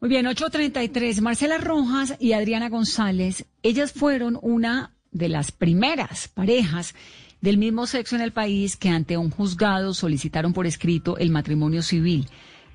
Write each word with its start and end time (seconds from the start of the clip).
Muy 0.00 0.08
bien, 0.08 0.24
8.33. 0.24 1.20
Marcela 1.20 1.58
Rojas 1.58 2.16
y 2.18 2.32
Adriana 2.32 2.70
González, 2.70 3.44
ellas 3.62 3.92
fueron 3.92 4.38
una 4.40 4.92
de 5.12 5.28
las 5.28 5.52
primeras 5.52 6.26
parejas 6.28 6.94
del 7.42 7.58
mismo 7.58 7.86
sexo 7.86 8.16
en 8.16 8.22
el 8.22 8.32
país 8.32 8.78
que 8.78 8.88
ante 8.88 9.18
un 9.18 9.28
juzgado 9.28 9.92
solicitaron 9.92 10.54
por 10.54 10.66
escrito 10.66 11.18
el 11.18 11.30
matrimonio 11.30 11.82
civil 11.82 12.26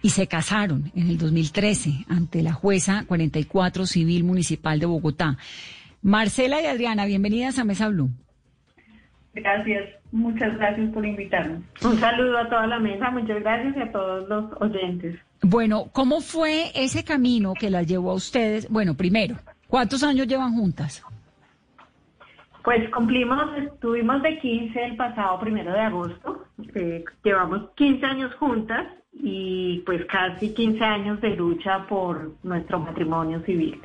y 0.03 0.11
se 0.11 0.27
casaron 0.27 0.91
en 0.95 1.09
el 1.09 1.17
2013 1.17 2.05
ante 2.09 2.43
la 2.43 2.53
jueza 2.53 3.05
44 3.07 3.87
Civil 3.87 4.23
Municipal 4.23 4.79
de 4.79 4.85
Bogotá. 4.85 5.37
Marcela 6.03 6.61
y 6.61 6.67
Adriana, 6.67 7.05
bienvenidas 7.05 7.57
a 7.57 7.63
Mesa 7.63 7.89
Blue. 7.89 8.11
Gracias, 9.33 9.83
muchas 10.11 10.55
gracias 10.57 10.93
por 10.93 11.03
invitarnos. 11.03 11.63
Un 11.83 11.99
saludo 11.99 12.37
a 12.37 12.49
toda 12.49 12.67
la 12.67 12.77
mesa, 12.77 13.09
muchas 13.09 13.41
gracias 13.41 13.75
y 13.77 13.79
a 13.79 13.91
todos 13.91 14.29
los 14.29 14.61
oyentes. 14.61 15.19
Bueno, 15.47 15.89
¿cómo 15.93 16.21
fue 16.21 16.71
ese 16.73 17.03
camino 17.03 17.53
que 17.53 17.69
las 17.69 17.85
llevó 17.85 18.09
a 18.09 18.15
ustedes? 18.15 18.67
Bueno, 18.67 18.95
primero, 18.95 19.35
¿cuántos 19.67 20.01
años 20.01 20.25
llevan 20.25 20.55
juntas? 20.55 21.03
Pues 22.63 22.89
cumplimos, 22.89 23.55
estuvimos 23.55 24.23
de 24.23 24.39
15 24.39 24.83
el 24.83 24.95
pasado 24.95 25.39
primero 25.39 25.71
de 25.71 25.81
agosto, 25.81 26.45
eh, 26.73 27.05
llevamos 27.23 27.69
15 27.75 28.05
años 28.07 28.33
juntas 28.39 28.87
y 29.13 29.83
pues 29.85 30.03
casi 30.05 30.51
15 30.51 30.83
años 30.83 31.21
de 31.21 31.35
lucha 31.35 31.85
por 31.87 32.33
nuestro 32.41 32.79
matrimonio 32.79 33.39
civil. 33.45 33.79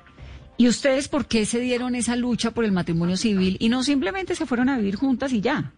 ¿Y 0.57 0.67
ustedes 0.67 1.09
por 1.09 1.27
qué 1.27 1.45
se 1.45 1.61
dieron 1.61 1.95
esa 1.95 2.17
lucha 2.17 2.53
por 2.53 2.65
el 2.65 2.73
matrimonio 2.73 3.19
civil 3.19 3.59
y 3.61 3.69
no 3.69 3.83
simplemente 3.83 4.35
se 4.35 4.47
fueron 4.47 4.71
a 4.71 4.79
vivir 4.79 4.97
juntas 4.97 5.31
y 5.35 5.43
ya? 5.43 5.73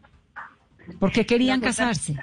¿Por 1.00 1.10
qué 1.10 1.26
querían 1.26 1.60
casarse? 1.60 2.16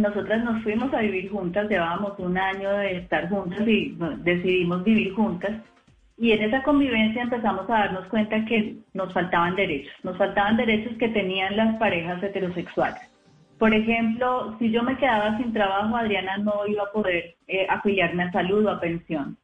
Nosotras 0.00 0.42
nos 0.42 0.62
fuimos 0.62 0.92
a 0.94 1.00
vivir 1.00 1.30
juntas, 1.30 1.68
llevábamos 1.68 2.18
un 2.18 2.38
año 2.38 2.70
de 2.70 2.98
estar 2.98 3.28
juntas 3.28 3.68
y 3.68 3.96
decidimos 4.18 4.82
vivir 4.82 5.12
juntas. 5.14 5.52
Y 6.16 6.32
en 6.32 6.42
esa 6.42 6.62
convivencia 6.62 7.22
empezamos 7.22 7.68
a 7.68 7.80
darnos 7.80 8.06
cuenta 8.06 8.44
que 8.46 8.76
nos 8.94 9.12
faltaban 9.12 9.56
derechos, 9.56 9.92
nos 10.02 10.16
faltaban 10.16 10.56
derechos 10.56 10.96
que 10.98 11.08
tenían 11.08 11.56
las 11.56 11.76
parejas 11.76 12.22
heterosexuales. 12.22 13.00
Por 13.58 13.74
ejemplo, 13.74 14.56
si 14.58 14.70
yo 14.70 14.82
me 14.82 14.96
quedaba 14.96 15.36
sin 15.36 15.52
trabajo, 15.52 15.94
Adriana 15.94 16.38
no 16.38 16.66
iba 16.66 16.84
a 16.84 16.92
poder 16.92 17.36
eh, 17.46 17.66
afiliarme 17.68 18.22
a 18.22 18.32
salud 18.32 18.64
o 18.64 18.70
a 18.70 18.80
pensión. 18.80 19.36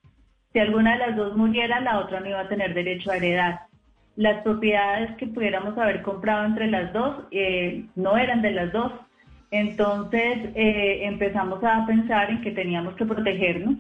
Si 0.55 0.58
alguna 0.58 0.92
de 0.92 1.06
las 1.06 1.17
dos 1.17 1.36
muriera, 1.36 1.80
la 1.80 1.98
otra 1.98 2.20
no 2.20 2.30
iba 2.30 2.41
a 2.41 2.48
tener 2.48 2.73
derecho 2.73 3.11
a 3.11 3.17
heredar. 3.19 3.61
Las 4.17 4.42
propiedades 4.42 5.14
que 5.19 5.27
pudiéramos 5.27 5.77
haber 5.77 6.00
comprado 6.00 6.47
entre 6.47 6.70
las 6.70 6.95
dos 6.95 7.27
eh, 7.30 7.84
no 7.95 8.17
eran 8.17 8.41
de 8.41 8.52
las 8.52 8.73
dos, 8.73 8.91
entonces 9.50 10.50
eh, 10.55 11.00
empezamos 11.02 11.62
a 11.62 11.86
pensar 11.86 12.30
en 12.30 12.41
que 12.42 12.50
teníamos 12.50 12.94
que 12.97 13.06
protegernos 13.06 13.77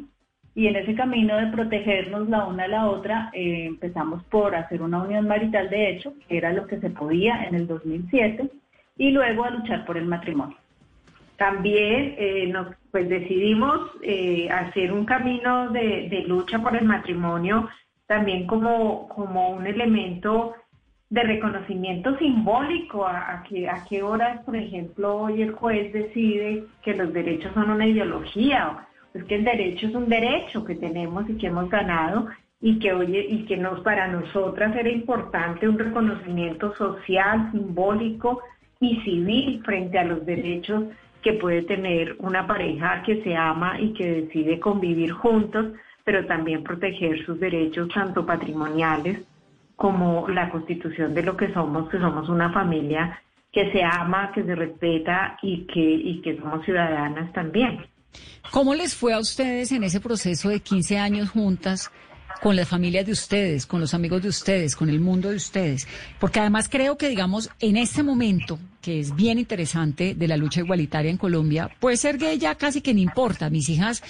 y 0.54 0.68
en 0.68 0.76
ese 0.76 0.94
camino 0.94 1.36
de 1.36 1.48
protegernos 1.48 2.28
la 2.28 2.46
una 2.46 2.64
a 2.64 2.68
la 2.68 2.86
otra 2.86 3.30
eh, 3.32 3.66
empezamos 3.66 4.22
por 4.24 4.54
hacer 4.54 4.82
una 4.82 5.02
unión 5.02 5.28
marital 5.28 5.68
de 5.68 5.90
hecho, 5.90 6.14
que 6.28 6.38
era 6.38 6.52
lo 6.52 6.66
que 6.66 6.80
se 6.80 6.90
podía 6.90 7.44
en 7.44 7.54
el 7.54 7.66
2007, 7.66 8.48
y 8.96 9.10
luego 9.10 9.44
a 9.44 9.50
luchar 9.50 9.84
por 9.84 9.98
el 9.98 10.06
matrimonio. 10.06 10.56
También 11.36 12.14
eh, 12.16 12.46
nos, 12.50 12.68
pues 12.90 13.08
decidimos 13.10 13.90
hacer 14.50 14.90
un 14.90 15.04
camino 15.04 15.68
de, 15.70 16.08
de, 16.08 16.24
lucha 16.26 16.58
por 16.58 16.74
el 16.74 16.86
matrimonio 16.86 17.68
también 18.06 18.46
como, 18.46 19.08
como 19.08 19.50
un 19.50 19.66
elemento 19.66 20.54
de 21.08 21.22
reconocimiento 21.22 22.16
simbólico 22.18 23.06
a, 23.06 23.44
que, 23.48 23.68
a 23.68 23.84
qué 23.88 24.02
horas, 24.02 24.42
por 24.44 24.56
ejemplo, 24.56 25.16
hoy 25.16 25.42
el 25.42 25.52
juez 25.52 25.92
decide 25.92 26.64
que 26.82 26.94
los 26.94 27.12
derechos 27.12 27.52
son 27.54 27.70
una 27.70 27.86
ideología, 27.86 28.86
es 29.14 29.24
que 29.24 29.36
el 29.36 29.44
derecho 29.44 29.86
es 29.86 29.94
un 29.94 30.08
derecho 30.08 30.64
que 30.64 30.74
tenemos 30.74 31.28
y 31.30 31.36
que 31.36 31.46
hemos 31.46 31.70
ganado 31.70 32.26
y 32.60 32.78
que 32.78 32.92
oye 32.92 33.24
y 33.28 33.44
que 33.44 33.56
nos 33.56 33.80
para 33.80 34.08
nosotras 34.08 34.74
era 34.74 34.88
importante 34.88 35.68
un 35.68 35.78
reconocimiento 35.78 36.74
social, 36.74 37.50
simbólico 37.52 38.40
y 38.80 39.00
civil 39.02 39.62
frente 39.64 39.98
a 39.98 40.04
los 40.04 40.26
derechos 40.26 40.84
que 41.22 41.34
puede 41.34 41.62
tener 41.62 42.16
una 42.18 42.46
pareja 42.46 43.02
que 43.04 43.22
se 43.22 43.36
ama 43.36 43.80
y 43.80 43.92
que 43.92 44.22
decide 44.22 44.58
convivir 44.58 45.12
juntos, 45.12 45.66
pero 46.04 46.26
también 46.26 46.62
proteger 46.62 47.24
sus 47.24 47.38
derechos 47.38 47.88
tanto 47.94 48.26
patrimoniales 48.26 49.24
como 49.76 50.28
la 50.28 50.50
constitución 50.50 51.14
de 51.14 51.22
lo 51.22 51.36
que 51.36 51.52
somos, 51.52 51.88
que 51.90 51.98
somos 51.98 52.28
una 52.28 52.52
familia 52.52 53.20
que 53.52 53.70
se 53.72 53.82
ama, 53.82 54.32
que 54.34 54.42
se 54.42 54.54
respeta 54.54 55.38
y 55.42 55.66
que, 55.66 55.80
y 55.80 56.20
que 56.22 56.36
somos 56.38 56.64
ciudadanas 56.64 57.32
también. 57.32 57.86
¿Cómo 58.50 58.74
les 58.74 58.94
fue 58.94 59.12
a 59.12 59.18
ustedes 59.18 59.72
en 59.72 59.84
ese 59.84 60.00
proceso 60.00 60.48
de 60.48 60.60
15 60.60 60.98
años 60.98 61.30
juntas? 61.30 61.90
Con 62.40 62.56
las 62.56 62.68
familias 62.68 63.06
de 63.06 63.12
ustedes, 63.12 63.66
con 63.66 63.80
los 63.80 63.94
amigos 63.94 64.22
de 64.22 64.28
ustedes, 64.28 64.76
con 64.76 64.88
el 64.88 65.00
mundo 65.00 65.30
de 65.30 65.36
ustedes. 65.36 65.86
Porque 66.18 66.40
además 66.40 66.68
creo 66.68 66.96
que, 66.96 67.08
digamos, 67.08 67.50
en 67.60 67.76
este 67.76 68.02
momento, 68.02 68.58
que 68.82 69.00
es 69.00 69.14
bien 69.14 69.38
interesante 69.38 70.14
de 70.14 70.28
la 70.28 70.36
lucha 70.36 70.60
igualitaria 70.60 71.10
en 71.10 71.16
Colombia, 71.16 71.70
puede 71.80 71.96
ser 71.96 72.18
gay 72.18 72.38
ya 72.38 72.54
casi 72.54 72.80
que 72.80 72.94
no 72.94 73.00
importa. 73.00 73.50
Mis 73.50 73.68
hijas 73.68 74.02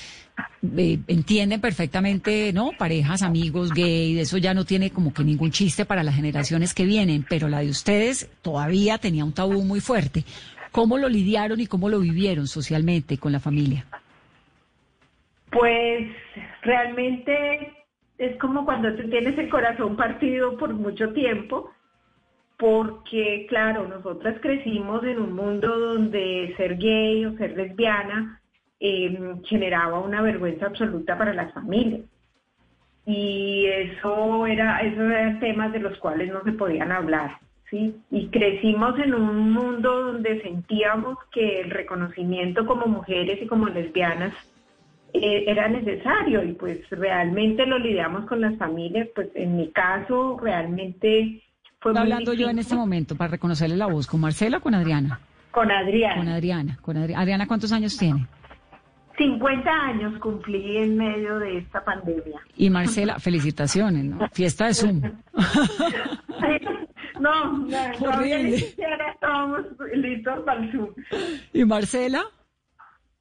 eh, 0.77 0.99
entienden 1.07 1.61
perfectamente, 1.61 2.53
¿no? 2.53 2.73
Parejas, 2.77 3.23
amigos, 3.23 3.73
gay, 3.73 4.19
eso 4.19 4.39
ya 4.39 4.55
no 4.55 4.65
tiene 4.65 4.91
como 4.91 5.15
que 5.15 5.25
ningún 5.25 5.51
chiste 5.51 5.85
para 5.85 6.03
las 6.03 6.15
generaciones 6.15 6.75
que 6.75 6.85
vienen, 6.85 7.25
pero 7.29 7.49
la 7.49 7.61
de 7.61 7.71
ustedes 7.71 8.29
todavía 8.43 8.99
tenía 8.99 9.25
un 9.25 9.33
tabú 9.33 9.63
muy 9.63 9.81
fuerte. 9.81 10.25
¿Cómo 10.73 10.99
lo 10.99 11.09
lidiaron 11.09 11.61
y 11.61 11.67
cómo 11.67 11.89
lo 11.89 12.01
vivieron 12.01 12.47
socialmente 12.47 13.17
con 13.17 13.33
la 13.33 13.41
familia? 13.41 13.87
Pues 15.51 16.07
realmente 16.61 17.86
es 18.19 18.37
como 18.39 18.65
cuando 18.65 18.95
tú 18.95 19.09
tienes 19.09 19.37
el 19.39 19.49
corazón 19.49 19.97
partido 19.97 20.57
por 20.57 20.73
mucho 20.75 21.13
tiempo, 21.13 21.71
porque 22.59 23.47
claro, 23.49 23.87
nosotras 23.87 24.37
crecimos 24.41 25.05
en 25.05 25.21
un 25.21 25.35
mundo 25.35 25.79
donde 25.79 26.55
ser 26.57 26.77
gay 26.79 27.27
o 27.27 27.37
ser 27.37 27.57
lesbiana 27.57 28.41
Em, 28.79 29.43
generaba 29.45 30.01
una 30.01 30.21
vergüenza 30.21 30.67
absoluta 30.67 31.17
para 31.17 31.33
las 31.33 31.53
familias. 31.55 32.03
Y 33.07 33.65
eso 33.67 34.47
era, 34.47 34.81
esos 34.81 35.11
eran 35.11 35.41
temas 35.41 35.73
de 35.73 35.81
los 35.81 35.97
cuales 35.99 36.31
no 36.31 36.43
se 36.45 36.53
podían 36.53 36.93
hablar. 36.93 37.39
¿sí? 37.71 37.97
Y 38.11 38.29
crecimos 38.29 38.99
en 38.99 39.15
un 39.15 39.51
mundo 39.51 40.13
donde 40.13 40.43
sentíamos 40.43 41.17
que 41.33 41.61
el 41.61 41.71
reconocimiento 41.71 42.67
como 42.67 42.87
mujeres 42.87 43.41
y 43.41 43.47
como 43.47 43.67
lesbianas 43.69 44.35
eh, 45.23 45.51
era 45.51 45.69
necesario 45.69 46.43
y 46.43 46.53
pues 46.53 46.89
realmente 46.91 47.67
lo 47.67 47.79
lidiamos 47.79 48.27
con 48.27 48.41
las 48.41 48.57
familias, 48.57 49.09
pues 49.15 49.29
en 49.35 49.57
mi 49.57 49.71
caso 49.71 50.39
realmente 50.43 51.43
fue... 51.81 51.93
Estoy 51.93 52.03
hablando 52.03 52.35
yo 52.35 52.49
en 52.49 52.59
este 52.59 52.75
momento 52.75 53.17
para 53.17 53.33
reconocerle 53.33 53.77
la 53.77 53.87
voz, 53.87 54.07
¿con 54.07 54.21
Marcela 54.21 54.59
o 54.59 54.61
con 54.61 54.75
Adriana? 54.75 55.21
Con 55.51 55.71
Adriana. 55.71 56.17
Con 56.17 56.29
Adriana, 56.29 56.79
con 56.83 56.97
Adriana. 56.97 57.23
Adriana, 57.23 57.47
¿cuántos 57.47 57.73
años 57.73 57.97
tiene? 57.97 58.27
50 59.17 59.71
años 59.71 60.19
cumplí 60.21 60.79
en 60.79 60.97
medio 60.97 61.39
de 61.39 61.59
esta 61.59 61.85
pandemia. 61.85 62.41
Y 62.57 62.71
Marcela, 62.71 63.19
felicitaciones, 63.19 64.05
¿no? 64.05 64.29
Fiesta 64.33 64.67
de 64.67 64.75
Zoom. 64.75 65.01
no, 67.21 67.59
no, 67.59 67.77
estábamos 69.13 69.61
listos 69.95 70.41
para 70.45 70.63
el 70.63 70.73
Zoom. 70.73 70.89
¿Y 71.53 71.65
Marcela? 71.65 72.25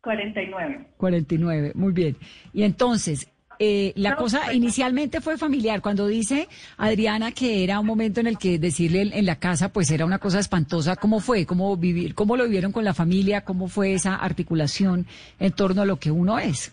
49. 0.05 0.85
49, 0.97 1.71
muy 1.73 1.91
bien. 1.91 2.16
Y 2.53 2.61
entonces, 2.61 3.27
eh, 3.57 3.91
la 3.95 4.16
cosa 4.16 4.41
pues, 4.45 4.55
inicialmente 4.55 5.19
fue 5.19 5.35
familiar. 5.38 5.81
Cuando 5.81 6.05
dice 6.07 6.47
Adriana 6.77 7.31
que 7.31 7.63
era 7.63 7.79
un 7.79 7.88
momento 7.88 8.19
en 8.19 8.27
el 8.27 8.38
que 8.38 8.59
decirle 8.59 9.09
en 9.13 9.25
la 9.25 9.38
casa, 9.38 9.73
pues 9.73 9.89
era 9.89 10.05
una 10.05 10.19
cosa 10.19 10.39
espantosa. 10.39 10.95
¿Cómo 10.95 11.19
fue? 11.19 11.47
¿Cómo 11.47 11.75
vivir? 11.75 12.13
¿Cómo 12.13 12.38
lo 12.38 12.43
vivieron 12.43 12.71
con 12.71 12.83
la 12.85 12.93
familia? 12.93 13.41
¿Cómo 13.41 13.67
fue 13.67 13.93
esa 13.93 14.16
articulación 14.16 15.07
en 15.39 15.51
torno 15.51 15.81
a 15.81 15.85
lo 15.85 15.97
que 15.97 16.11
uno 16.11 16.37
es? 16.37 16.72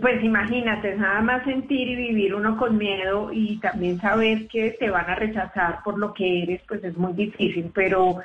Pues 0.00 0.24
imagínate, 0.24 0.96
nada 0.96 1.20
más 1.20 1.44
sentir 1.44 1.86
y 1.88 1.96
vivir 1.96 2.34
uno 2.34 2.56
con 2.56 2.78
miedo 2.78 3.30
y 3.30 3.58
también 3.58 4.00
saber 4.00 4.48
que 4.48 4.70
te 4.80 4.88
van 4.88 5.10
a 5.10 5.16
rechazar 5.16 5.80
por 5.84 5.98
lo 5.98 6.14
que 6.14 6.44
eres, 6.44 6.62
pues 6.66 6.82
es 6.82 6.96
muy 6.96 7.12
difícil, 7.12 7.70
pero 7.74 8.22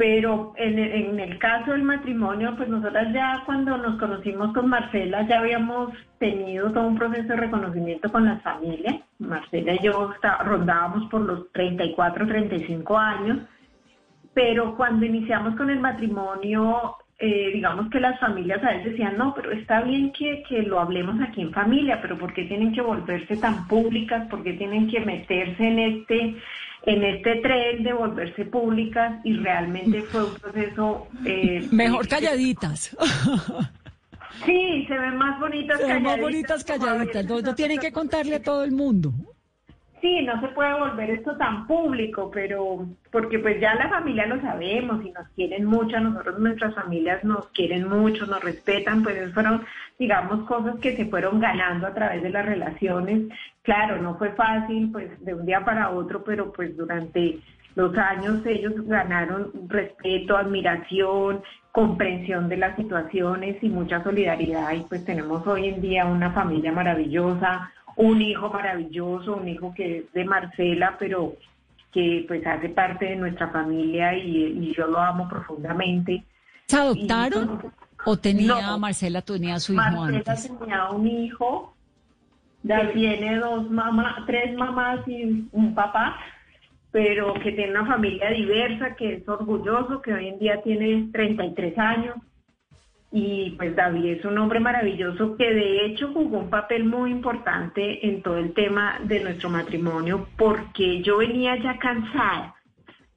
pero 0.00 0.54
en, 0.56 1.20
el 1.20 1.38
caso 1.38 1.72
del 1.72 1.82
matrimonio, 1.82 2.54
pues 2.56 2.70
nosotras 2.70 3.12
ya 3.12 3.42
cuando 3.44 3.76
nos 3.76 3.98
conocimos 3.98 4.50
con 4.54 4.66
Marcela 4.66 5.28
ya 5.28 5.40
habíamos 5.40 5.92
tenido 6.18 6.72
todo 6.72 6.86
un 6.86 6.96
proceso 6.96 7.28
de 7.28 7.36
reconocimiento 7.36 8.10
con 8.10 8.24
las 8.24 8.42
familias. 8.42 8.94
Marcela 9.18 9.74
y 9.74 9.84
yo 9.84 10.10
rondábamos 10.42 11.10
por 11.10 11.20
los 11.20 11.52
34, 11.52 12.26
35 12.26 12.96
años, 12.96 13.40
pero 14.32 14.74
cuando 14.74 15.04
iniciamos 15.04 15.54
con 15.56 15.68
el 15.68 15.80
matrimonio, 15.80 16.96
eh, 17.18 17.50
digamos 17.52 17.90
que 17.90 18.00
las 18.00 18.18
familias 18.18 18.64
a 18.64 18.70
veces 18.70 18.92
decían, 18.92 19.18
no, 19.18 19.34
pero 19.34 19.50
está 19.50 19.82
bien 19.82 20.12
que, 20.12 20.42
que 20.48 20.62
lo 20.62 20.80
hablemos 20.80 21.20
aquí 21.20 21.42
en 21.42 21.52
familia, 21.52 22.00
pero 22.00 22.16
¿por 22.16 22.32
qué 22.32 22.44
tienen 22.44 22.72
que 22.72 22.80
volverse 22.80 23.36
tan 23.36 23.68
públicas? 23.68 24.26
¿Por 24.30 24.42
qué 24.44 24.54
tienen 24.54 24.88
que 24.88 25.00
meterse 25.00 25.62
en 25.62 25.78
este 25.78 26.36
en 26.84 27.04
este 27.04 27.36
tren 27.36 27.82
de 27.82 27.92
volverse 27.92 28.44
públicas 28.46 29.20
y 29.24 29.34
realmente 29.34 30.02
fue 30.02 30.24
un 30.24 30.34
proceso... 30.34 31.08
Eh, 31.24 31.66
Mejor 31.72 32.08
calladitas. 32.08 32.96
Sí, 34.46 34.84
se 34.88 34.98
ven 34.98 35.16
más 35.16 35.38
bonitas 35.40 35.78
Se 35.78 35.86
ven 35.86 36.02
calladitas. 36.02 36.12
más 36.12 36.20
bonitas 36.20 36.64
calladitas. 36.64 37.24
No, 37.26 37.40
no 37.40 37.54
tienen 37.54 37.78
que 37.78 37.92
contarle 37.92 38.36
a 38.36 38.42
todo 38.42 38.64
el 38.64 38.72
mundo. 38.72 39.12
Sí, 40.00 40.22
no 40.22 40.40
se 40.40 40.48
puede 40.48 40.72
volver 40.72 41.10
esto 41.10 41.36
tan 41.36 41.66
público, 41.66 42.30
pero 42.32 42.86
porque 43.10 43.38
pues 43.38 43.60
ya 43.60 43.74
la 43.74 43.90
familia 43.90 44.26
lo 44.26 44.40
sabemos 44.40 45.04
y 45.04 45.10
nos 45.10 45.28
quieren 45.36 45.66
mucho, 45.66 46.00
nosotros 46.00 46.38
nuestras 46.38 46.74
familias 46.74 47.22
nos 47.22 47.48
quieren 47.48 47.86
mucho, 47.86 48.24
nos 48.26 48.42
respetan, 48.42 49.02
pues 49.02 49.16
esas 49.16 49.34
fueron, 49.34 49.62
digamos, 49.98 50.46
cosas 50.46 50.78
que 50.80 50.96
se 50.96 51.04
fueron 51.04 51.38
ganando 51.38 51.86
a 51.86 51.94
través 51.94 52.22
de 52.22 52.30
las 52.30 52.46
relaciones. 52.46 53.28
Claro, 53.62 54.00
no 54.00 54.16
fue 54.16 54.30
fácil, 54.30 54.90
pues 54.90 55.22
de 55.22 55.34
un 55.34 55.44
día 55.44 55.64
para 55.64 55.90
otro, 55.90 56.24
pero 56.24 56.50
pues 56.50 56.74
durante 56.76 57.38
los 57.74 57.96
años 57.98 58.44
ellos 58.46 58.72
ganaron 58.86 59.50
respeto, 59.68 60.36
admiración, 60.36 61.42
comprensión 61.72 62.48
de 62.48 62.56
las 62.56 62.76
situaciones 62.76 63.62
y 63.62 63.68
mucha 63.68 64.02
solidaridad 64.02 64.72
y 64.72 64.80
pues 64.80 65.04
tenemos 65.04 65.46
hoy 65.46 65.68
en 65.68 65.80
día 65.80 66.04
una 66.04 66.32
familia 66.32 66.72
maravillosa, 66.72 67.70
un 68.00 68.22
hijo 68.22 68.48
maravilloso, 68.50 69.36
un 69.36 69.48
hijo 69.48 69.72
que 69.74 69.98
es 69.98 70.12
de 70.12 70.24
Marcela, 70.24 70.96
pero 70.98 71.34
que 71.92 72.24
pues 72.28 72.46
hace 72.46 72.68
parte 72.68 73.06
de 73.06 73.16
nuestra 73.16 73.48
familia 73.48 74.14
y, 74.16 74.58
y 74.60 74.74
yo 74.74 74.86
lo 74.86 74.98
amo 74.98 75.28
profundamente. 75.28 76.22
¿Se 76.66 76.76
adoptaron? 76.76 77.60
Y- 77.64 77.68
¿O 78.06 78.16
tenía, 78.16 78.60
No. 78.62 78.78
Marcela 78.78 79.20
tenía 79.20 79.58
su 79.60 79.74
hijo 79.74 79.82
Marcela 79.82 80.18
antes? 80.18 80.58
tenía 80.58 80.90
un 80.90 81.06
hijo 81.06 81.74
que 82.66 82.84
tiene 82.94 83.36
dos 83.38 83.70
mamás, 83.70 84.24
tres 84.26 84.56
mamás 84.56 85.06
y 85.06 85.46
un 85.52 85.74
papá, 85.74 86.16
pero 86.92 87.34
que 87.34 87.52
tiene 87.52 87.72
una 87.72 87.86
familia 87.86 88.30
diversa, 88.30 88.94
que 88.96 89.14
es 89.16 89.28
orgulloso, 89.28 90.00
que 90.00 90.14
hoy 90.14 90.28
en 90.28 90.38
día 90.38 90.62
tiene 90.62 91.08
33 91.12 91.76
años. 91.78 92.16
Y 93.12 93.50
pues 93.58 93.74
David 93.74 94.18
es 94.18 94.24
un 94.24 94.38
hombre 94.38 94.60
maravilloso 94.60 95.36
que 95.36 95.52
de 95.52 95.84
hecho 95.86 96.12
jugó 96.12 96.38
un 96.38 96.50
papel 96.50 96.84
muy 96.84 97.10
importante 97.10 98.06
en 98.06 98.22
todo 98.22 98.38
el 98.38 98.52
tema 98.52 99.00
de 99.02 99.20
nuestro 99.20 99.50
matrimonio 99.50 100.28
porque 100.36 101.02
yo 101.02 101.18
venía 101.18 101.56
ya 101.56 101.76
cansada. 101.78 102.54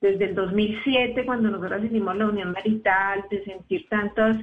Desde 0.01 0.25
el 0.25 0.35
2007 0.35 1.25
cuando 1.25 1.51
nosotros 1.51 1.83
hicimos 1.83 2.17
la 2.17 2.25
unión 2.25 2.51
marital 2.53 3.23
de 3.29 3.43
sentir 3.43 3.87
tantas 3.87 4.37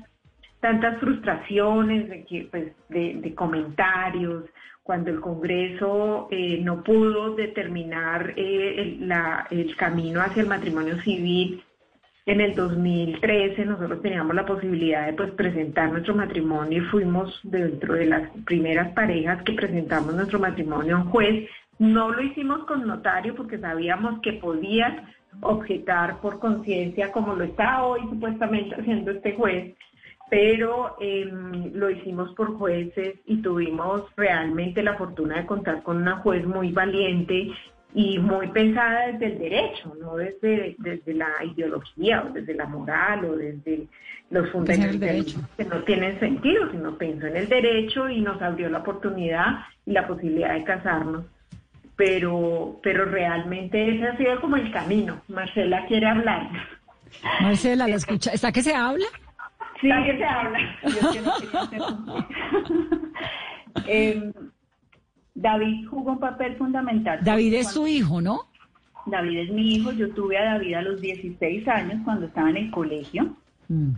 tantas 0.60 1.00
frustraciones 1.00 2.08
de 2.08 2.24
que 2.24 2.48
pues 2.50 2.72
de, 2.88 3.34
comentarios 3.34 4.44
cuando 4.82 5.10
el 5.10 5.20
Congreso 5.20 6.28
eh, 6.30 6.60
no 6.62 6.82
pudo 6.82 7.34
determinar 7.34 8.34
eh, 8.36 8.98
el 9.50 9.76
camino 9.76 10.20
hacia 10.20 10.42
el 10.42 10.48
matrimonio 10.48 11.00
civil 11.02 11.64
en 12.26 12.40
el 12.40 12.54
2013 12.54 13.64
nosotros 13.64 14.02
teníamos 14.02 14.34
la 14.34 14.46
posibilidad 14.46 15.06
de 15.06 15.14
pues 15.14 15.30
presentar 15.32 15.90
nuestro 15.90 16.14
matrimonio 16.14 16.82
y 16.82 16.86
fuimos 16.86 17.40
dentro 17.42 17.94
de 17.94 18.06
las 18.06 18.30
primeras 18.44 18.92
parejas 18.92 19.42
que 19.42 19.52
presentamos 19.52 20.14
nuestro 20.14 20.38
matrimonio 20.38 20.96
a 20.96 21.00
un 21.00 21.10
juez. 21.10 21.48
No 21.78 22.10
lo 22.10 22.22
hicimos 22.22 22.64
con 22.66 22.86
notario 22.86 23.34
porque 23.34 23.58
sabíamos 23.58 24.20
que 24.20 24.34
podías 24.34 25.02
objetar 25.40 26.20
por 26.20 26.38
conciencia 26.38 27.10
como 27.10 27.34
lo 27.34 27.44
está 27.44 27.84
hoy 27.84 28.00
supuestamente 28.10 28.74
haciendo 28.74 29.12
este 29.12 29.34
juez, 29.34 29.74
pero 30.28 30.96
em, 31.00 31.72
lo 31.72 31.90
hicimos 31.90 32.34
por 32.34 32.58
jueces 32.58 33.14
y 33.26 33.40
tuvimos 33.40 34.02
realmente 34.16 34.82
la 34.82 34.96
fortuna 34.96 35.38
de 35.38 35.46
contar 35.46 35.82
con 35.82 35.96
una 35.96 36.16
juez 36.18 36.46
muy 36.46 36.72
valiente 36.72 37.50
y 37.94 38.18
muy 38.18 38.48
pensada 38.48 39.08
desde 39.08 39.26
el 39.26 39.38
derecho, 39.38 39.94
no 40.00 40.16
desde, 40.16 40.76
desde 40.78 41.14
la 41.14 41.32
ideología 41.44 42.24
o 42.24 42.32
desde 42.32 42.54
la 42.54 42.66
moral 42.66 43.24
o 43.24 43.36
desde 43.36 43.88
los 44.30 44.48
fundamentalismos 44.50 45.44
que 45.56 45.64
no 45.64 45.82
tienen 45.82 46.18
sentido, 46.20 46.70
sino 46.70 46.96
pensó 46.96 47.26
en 47.26 47.36
el 47.36 47.48
derecho 47.48 48.08
y 48.08 48.20
nos 48.20 48.40
abrió 48.40 48.70
la 48.70 48.78
oportunidad 48.78 49.64
y 49.86 49.92
la 49.92 50.06
posibilidad 50.06 50.54
de 50.54 50.64
casarnos. 50.64 51.24
Pero, 51.96 52.80
pero 52.82 53.04
realmente 53.04 53.96
ese 53.96 54.06
ha 54.06 54.16
sido 54.16 54.40
como 54.40 54.56
el 54.56 54.70
camino. 54.72 55.20
Marcela 55.28 55.84
quiere 55.86 56.06
hablar. 56.06 56.48
Marcela, 57.42 57.86
¿la 57.86 57.96
escucha? 57.96 58.30
¿Está 58.32 58.52
que 58.52 58.62
se 58.62 58.74
habla? 58.74 59.04
Sí, 59.80 59.90
¿Está 59.90 60.04
que 60.04 60.16
se 60.16 60.24
habla? 60.24 60.58
Yo 60.82 61.12
que 61.12 61.20
no 61.20 61.64
interrumpir. 61.64 62.24
Em, 63.86 64.32
David 65.40 65.86
jugó 65.88 66.12
un 66.12 66.20
papel 66.20 66.56
fundamental. 66.56 67.20
David 67.22 67.54
es 67.54 67.68
su 67.72 67.86
hijo, 67.86 68.20
¿no? 68.20 68.46
David 69.06 69.38
es 69.38 69.50
mi 69.50 69.74
hijo. 69.74 69.90
Yo 69.92 70.10
tuve 70.10 70.36
a 70.36 70.44
David 70.44 70.74
a 70.74 70.82
los 70.82 71.00
16 71.00 71.66
años 71.66 72.00
cuando 72.04 72.26
estaba 72.26 72.50
en 72.50 72.58
el 72.58 72.70
colegio. 72.70 73.34
Mm. 73.68 73.92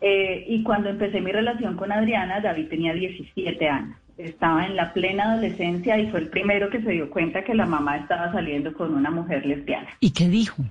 Eh, 0.00 0.44
y 0.46 0.62
cuando 0.62 0.88
empecé 0.88 1.20
mi 1.20 1.32
relación 1.32 1.76
con 1.76 1.90
Adriana, 1.90 2.40
David 2.40 2.68
tenía 2.68 2.94
17 2.94 3.68
años. 3.68 3.96
Estaba 4.16 4.66
en 4.66 4.76
la 4.76 4.92
plena 4.92 5.32
adolescencia 5.32 5.98
y 5.98 6.10
fue 6.10 6.20
el 6.20 6.28
primero 6.28 6.70
que 6.70 6.80
se 6.82 6.92
dio 6.92 7.10
cuenta 7.10 7.42
que 7.42 7.54
la 7.54 7.66
mamá 7.66 7.96
estaba 7.96 8.32
saliendo 8.32 8.72
con 8.72 8.94
una 8.94 9.10
mujer 9.10 9.44
lesbiana. 9.44 9.88
¿Y 9.98 10.12
qué 10.12 10.28
dijo? 10.28 10.62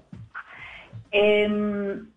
Em, 1.12 2.08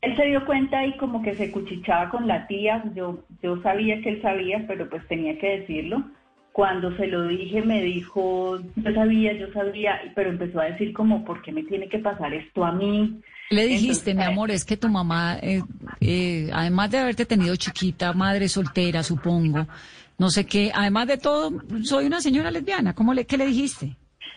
él 0.00 0.16
se 0.16 0.26
dio 0.26 0.46
cuenta 0.46 0.86
y 0.86 0.96
como 0.96 1.22
que 1.22 1.34
se 1.34 1.50
cuchichaba 1.50 2.10
con 2.10 2.28
la 2.28 2.46
tía. 2.46 2.84
Yo, 2.94 3.24
yo 3.42 3.60
sabía 3.62 4.00
que 4.00 4.10
él 4.10 4.22
sabía, 4.22 4.64
pero 4.68 4.88
pues 4.88 5.06
tenía 5.08 5.36
que 5.38 5.58
decirlo. 5.58 6.04
Cuando 6.52 6.94
se 6.96 7.06
lo 7.06 7.28
dije, 7.28 7.62
me 7.62 7.82
dijo, 7.82 8.58
yo 8.76 8.92
sabía, 8.92 9.32
yo 9.34 9.52
sabía, 9.52 10.00
pero 10.14 10.30
empezó 10.30 10.60
a 10.60 10.64
decir 10.64 10.92
como, 10.92 11.24
¿por 11.24 11.42
qué 11.42 11.52
me 11.52 11.62
tiene 11.62 11.88
que 11.88 11.98
pasar 11.98 12.34
esto 12.34 12.64
a 12.64 12.72
mí? 12.72 13.20
Le 13.50 13.66
dijiste, 13.66 14.10
Entonces, 14.10 14.16
mi 14.16 14.22
amor, 14.22 14.50
es 14.50 14.64
que 14.64 14.76
tu 14.76 14.88
mamá, 14.88 15.38
eh, 15.42 15.62
eh, 16.00 16.50
además 16.52 16.90
de 16.90 16.98
haberte 16.98 17.26
tenido 17.26 17.54
chiquita, 17.56 18.12
madre 18.12 18.48
soltera, 18.48 19.02
supongo, 19.02 19.66
no 20.18 20.28
sé 20.30 20.44
qué, 20.44 20.70
además 20.74 21.08
de 21.08 21.18
todo, 21.18 21.50
soy 21.82 22.06
una 22.06 22.20
señora 22.20 22.50
lesbiana. 22.50 22.94
¿Cómo 22.94 23.14
le, 23.14 23.26
qué 23.26 23.38
le 23.38 23.46
dijiste? 23.46 23.96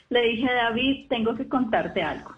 Le 0.09 0.21
dije, 0.21 0.47
David, 0.51 1.07
tengo 1.09 1.35
que 1.35 1.47
contarte 1.47 2.01
algo. 2.01 2.33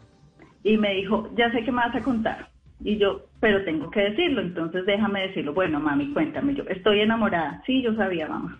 Y 0.63 0.77
me 0.77 0.95
dijo, 0.95 1.29
ya 1.37 1.51
sé 1.51 1.63
que 1.63 1.71
me 1.71 1.77
vas 1.77 1.95
a 1.95 2.01
contar. 2.01 2.49
Y 2.83 2.97
yo, 2.97 3.21
pero 3.39 3.63
tengo 3.63 3.89
que 3.89 4.01
decirlo, 4.01 4.41
entonces 4.41 4.85
déjame 4.85 5.27
decirlo. 5.27 5.53
Bueno, 5.53 5.79
mami, 5.79 6.11
cuéntame. 6.11 6.55
Yo, 6.55 6.63
estoy 6.63 7.01
enamorada. 7.01 7.61
Sí, 7.65 7.81
yo 7.81 7.93
sabía, 7.95 8.27
mamá. 8.27 8.59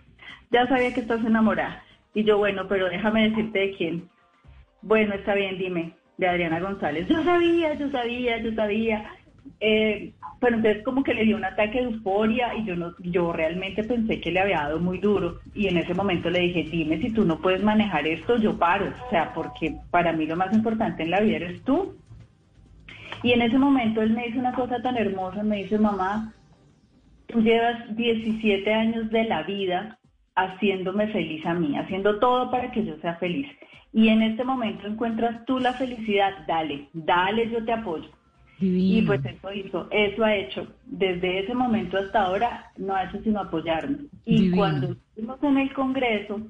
Ya 0.50 0.66
sabía 0.66 0.94
que 0.94 1.00
estás 1.00 1.24
enamorada. 1.24 1.82
Y 2.14 2.24
yo, 2.24 2.38
bueno, 2.38 2.66
pero 2.68 2.88
déjame 2.88 3.28
decirte 3.28 3.58
de 3.58 3.72
quién. 3.72 4.08
Bueno, 4.82 5.14
está 5.14 5.34
bien, 5.34 5.58
dime. 5.58 5.92
De 6.18 6.28
Adriana 6.28 6.60
González. 6.60 7.06
Yo 7.08 7.22
sabía, 7.24 7.74
yo 7.74 7.90
sabía, 7.90 8.38
yo 8.38 8.52
sabía. 8.54 9.10
Eh, 9.60 10.12
pero 10.40 10.56
entonces 10.56 10.82
como 10.82 11.02
que 11.02 11.14
le 11.14 11.24
dio 11.24 11.36
un 11.36 11.44
ataque 11.44 11.78
de 11.78 11.84
euforia 11.84 12.54
y 12.54 12.64
yo 12.64 12.76
no, 12.76 12.94
yo 12.98 13.32
realmente 13.32 13.84
pensé 13.84 14.20
que 14.20 14.30
le 14.30 14.40
había 14.40 14.62
dado 14.62 14.80
muy 14.80 14.98
duro 14.98 15.40
y 15.54 15.68
en 15.68 15.78
ese 15.78 15.94
momento 15.94 16.28
le 16.30 16.40
dije, 16.40 16.64
dime 16.64 16.98
si 16.98 17.10
tú 17.10 17.24
no 17.24 17.38
puedes 17.38 17.62
manejar 17.62 18.06
esto, 18.06 18.36
yo 18.36 18.58
paro, 18.58 18.92
o 19.06 19.10
sea, 19.10 19.32
porque 19.34 19.76
para 19.90 20.12
mí 20.12 20.26
lo 20.26 20.36
más 20.36 20.52
importante 20.52 21.02
en 21.02 21.10
la 21.10 21.20
vida 21.20 21.36
eres 21.36 21.62
tú. 21.62 21.96
Y 23.22 23.32
en 23.32 23.42
ese 23.42 23.58
momento 23.58 24.02
él 24.02 24.10
me 24.10 24.26
dice 24.26 24.38
una 24.38 24.52
cosa 24.52 24.80
tan 24.82 24.96
hermosa, 24.96 25.42
me 25.42 25.56
dice, 25.58 25.78
mamá, 25.78 26.32
tú 27.26 27.40
llevas 27.40 27.96
17 27.96 28.72
años 28.72 29.10
de 29.10 29.24
la 29.24 29.42
vida 29.42 29.95
haciéndome 30.36 31.08
feliz 31.08 31.44
a 31.46 31.54
mí, 31.54 31.76
haciendo 31.76 32.18
todo 32.18 32.50
para 32.50 32.70
que 32.70 32.84
yo 32.84 32.96
sea 32.98 33.16
feliz. 33.16 33.48
Y 33.92 34.08
en 34.08 34.22
este 34.22 34.44
momento 34.44 34.86
encuentras 34.86 35.44
tú 35.46 35.58
la 35.58 35.72
felicidad, 35.72 36.46
dale, 36.46 36.88
dale, 36.92 37.50
yo 37.50 37.64
te 37.64 37.72
apoyo. 37.72 38.10
Y 38.58 39.02
pues 39.02 39.24
eso 39.24 39.52
hizo, 39.52 39.88
eso 39.90 40.24
ha 40.24 40.34
hecho. 40.34 40.66
Desde 40.86 41.40
ese 41.40 41.54
momento 41.54 41.98
hasta 41.98 42.22
ahora 42.22 42.70
no 42.78 42.94
ha 42.94 43.04
hecho 43.04 43.20
sino 43.22 43.40
apoyarnos. 43.40 44.00
Y 44.24 44.36
Divino. 44.36 44.56
cuando 44.56 44.92
estuvimos 44.92 45.42
en 45.42 45.58
el 45.58 45.72
Congreso, 45.74 46.40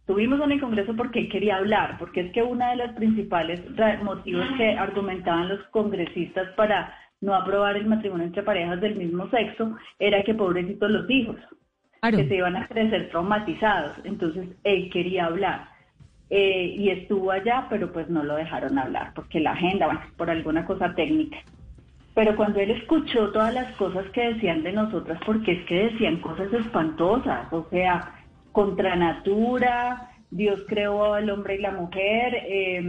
estuvimos 0.00 0.40
en 0.40 0.52
el 0.52 0.60
Congreso 0.60 0.94
porque 0.96 1.20
él 1.20 1.28
quería 1.30 1.56
hablar, 1.56 1.96
porque 1.98 2.20
es 2.20 2.32
que 2.32 2.42
uno 2.42 2.68
de 2.68 2.76
los 2.76 2.92
principales 2.92 3.62
motivos 4.02 4.46
que 4.58 4.70
argumentaban 4.72 5.48
los 5.48 5.62
congresistas 5.68 6.48
para 6.56 6.94
no 7.22 7.34
aprobar 7.34 7.76
el 7.76 7.86
matrimonio 7.86 8.26
entre 8.26 8.42
parejas 8.42 8.80
del 8.80 8.96
mismo 8.96 9.28
sexo 9.30 9.76
era 9.98 10.22
que 10.22 10.34
pobrecitos 10.34 10.90
los 10.90 11.08
hijos, 11.10 11.36
Que 12.02 12.28
se 12.28 12.36
iban 12.36 12.56
a 12.56 12.66
crecer 12.68 13.08
traumatizados. 13.10 13.92
Entonces 14.04 14.48
él 14.64 14.90
quería 14.90 15.26
hablar. 15.26 15.68
Eh, 16.28 16.74
y 16.76 16.90
estuvo 16.90 17.30
allá, 17.30 17.66
pero 17.70 17.92
pues 17.92 18.08
no 18.08 18.24
lo 18.24 18.34
dejaron 18.34 18.78
hablar, 18.78 19.12
porque 19.14 19.38
la 19.38 19.52
agenda, 19.52 20.08
por 20.16 20.28
alguna 20.28 20.64
cosa 20.64 20.92
técnica. 20.94 21.38
Pero 22.14 22.34
cuando 22.34 22.58
él 22.60 22.70
escuchó 22.70 23.30
todas 23.30 23.54
las 23.54 23.76
cosas 23.76 24.06
que 24.10 24.32
decían 24.32 24.62
de 24.62 24.72
nosotras, 24.72 25.20
porque 25.24 25.52
es 25.52 25.66
que 25.66 25.90
decían 25.90 26.16
cosas 26.16 26.52
espantosas, 26.52 27.52
o 27.52 27.66
sea, 27.70 28.12
contra 28.52 28.96
natura, 28.96 30.10
Dios 30.30 30.64
creó 30.66 31.14
al 31.14 31.30
hombre 31.30 31.56
y 31.56 31.58
la 31.58 31.70
mujer, 31.70 32.34
eh, 32.46 32.82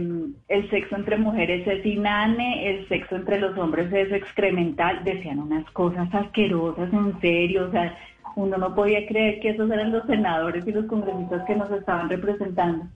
el 0.48 0.70
sexo 0.70 0.96
entre 0.96 1.18
mujeres 1.18 1.66
es 1.66 1.86
inane, 1.86 2.70
el 2.70 2.88
sexo 2.88 3.16
entre 3.16 3.38
los 3.38 3.56
hombres 3.56 3.92
es 3.92 4.10
excremental, 4.12 5.04
decían 5.04 5.38
unas 5.38 5.70
cosas 5.70 6.12
asquerosas, 6.12 6.92
en 6.92 7.20
serio, 7.20 7.68
o 7.68 7.70
sea, 7.70 7.96
uno 8.38 8.56
no 8.56 8.72
podía 8.72 9.04
creer 9.06 9.40
que 9.40 9.50
esos 9.50 9.68
eran 9.68 9.90
los 9.90 10.06
senadores 10.06 10.64
y 10.64 10.70
los 10.70 10.86
congresistas 10.86 11.44
que 11.44 11.56
nos 11.56 11.70
estaban 11.72 12.08
representando. 12.08 12.86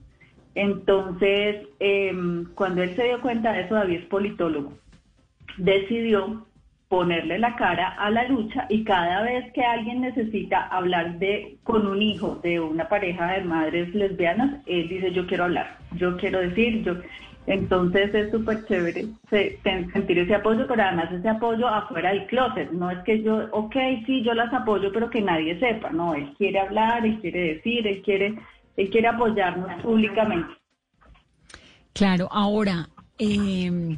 Entonces, 0.55 1.67
eh, 1.81 2.13
cuando 2.55 2.81
él 2.81 2.95
se 2.95 3.03
dio 3.03 3.21
cuenta 3.21 3.51
de 3.51 3.63
eso, 3.63 3.75
David 3.75 3.99
es 3.99 4.05
politólogo, 4.05 4.73
decidió 5.57 6.47
ponerle 6.87 7.39
la 7.39 7.57
cara 7.57 7.89
a 7.89 8.09
la 8.09 8.25
lucha 8.27 8.67
y 8.69 8.85
cada 8.85 9.23
vez 9.23 9.51
que 9.51 9.63
alguien 9.63 9.99
necesita 9.99 10.67
hablar 10.67 11.19
de 11.19 11.57
con 11.63 11.87
un 11.87 12.01
hijo 12.01 12.39
de 12.41 12.61
una 12.61 12.87
pareja 12.87 13.33
de 13.33 13.41
madres 13.41 13.93
lesbianas, 13.93 14.61
él 14.65 14.87
dice 14.87 15.11
yo 15.11 15.27
quiero 15.27 15.45
hablar, 15.45 15.77
yo 15.97 16.15
quiero 16.17 16.39
decir, 16.39 16.83
yo 16.83 16.95
entonces 17.45 18.13
es 18.13 18.31
súper 18.31 18.65
chévere 18.65 19.07
sentir 19.29 20.19
ese 20.19 20.35
apoyo, 20.35 20.65
pero 20.67 20.81
además 20.81 21.11
ese 21.11 21.27
apoyo 21.29 21.67
afuera 21.67 22.09
del 22.09 22.25
closet. 22.27 22.71
No 22.71 22.89
es 22.89 22.99
que 22.99 23.21
yo, 23.21 23.47
ok, 23.51 23.75
sí, 24.05 24.23
yo 24.23 24.33
las 24.33 24.53
apoyo, 24.53 24.91
pero 24.93 25.09
que 25.09 25.21
nadie 25.21 25.59
sepa. 25.59 25.89
No, 25.89 26.13
él 26.15 26.33
quiere 26.37 26.59
hablar, 26.59 27.05
él 27.05 27.19
quiere 27.19 27.55
decir, 27.55 27.85
él 27.87 28.01
quiere, 28.01 28.35
él 28.77 28.89
quiere 28.89 29.07
apoyarnos 29.07 29.81
públicamente. 29.81 30.53
Claro, 31.93 32.27
ahora, 32.31 32.87
eh, 33.19 33.97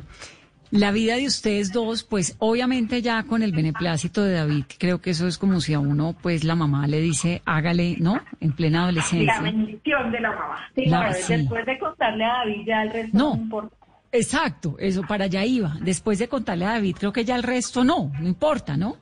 la 0.72 0.92
vida 0.92 1.16
de 1.16 1.26
ustedes 1.26 1.72
dos, 1.72 2.04
pues 2.04 2.36
obviamente 2.40 3.02
ya 3.02 3.24
con 3.24 3.44
el 3.44 3.52
beneplácito 3.52 4.24
de 4.24 4.34
David, 4.34 4.66
creo 4.78 5.02
que 5.02 5.12
eso 5.12 5.28
es 5.28 5.38
como 5.38 5.62
si 5.62 5.74
a 5.74 5.80
uno, 5.80 6.16
pues 6.22 6.44
la 6.44 6.56
mamá 6.56 6.88
le 6.88 7.00
dice, 7.02 7.42
hágale, 7.46 7.96
¿no? 8.00 8.20
En 8.40 8.54
plena 8.54 8.84
adolescencia. 8.84 9.36
La 9.36 9.42
bendición 9.42 10.12
de 10.12 10.20
la 10.20 10.32
mamá. 10.32 10.60
Después 10.76 11.66
de 11.66 11.80
contarle 11.80 12.26
a 12.26 12.34
David 12.40 12.64
ya 12.66 12.84
el 12.84 12.92
resto 12.92 13.18
no, 13.18 13.36
importa. 13.36 13.76
Exacto, 14.12 14.76
eso 14.80 15.02
para 15.04 15.26
allá 15.26 15.44
iba. 15.46 15.76
Después 15.82 16.20
de 16.20 16.28
contarle 16.28 16.66
a 16.66 16.70
David, 16.70 16.96
creo 17.00 17.14
que 17.14 17.26
ya 17.26 17.36
el 17.36 17.44
resto 17.44 17.84
no, 17.84 18.12
no 18.20 18.28
importa, 18.28 18.78
¿no? 18.78 18.98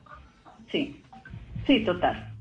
Sí, 0.72 1.02
sí, 1.68 1.84
total. 1.84 2.34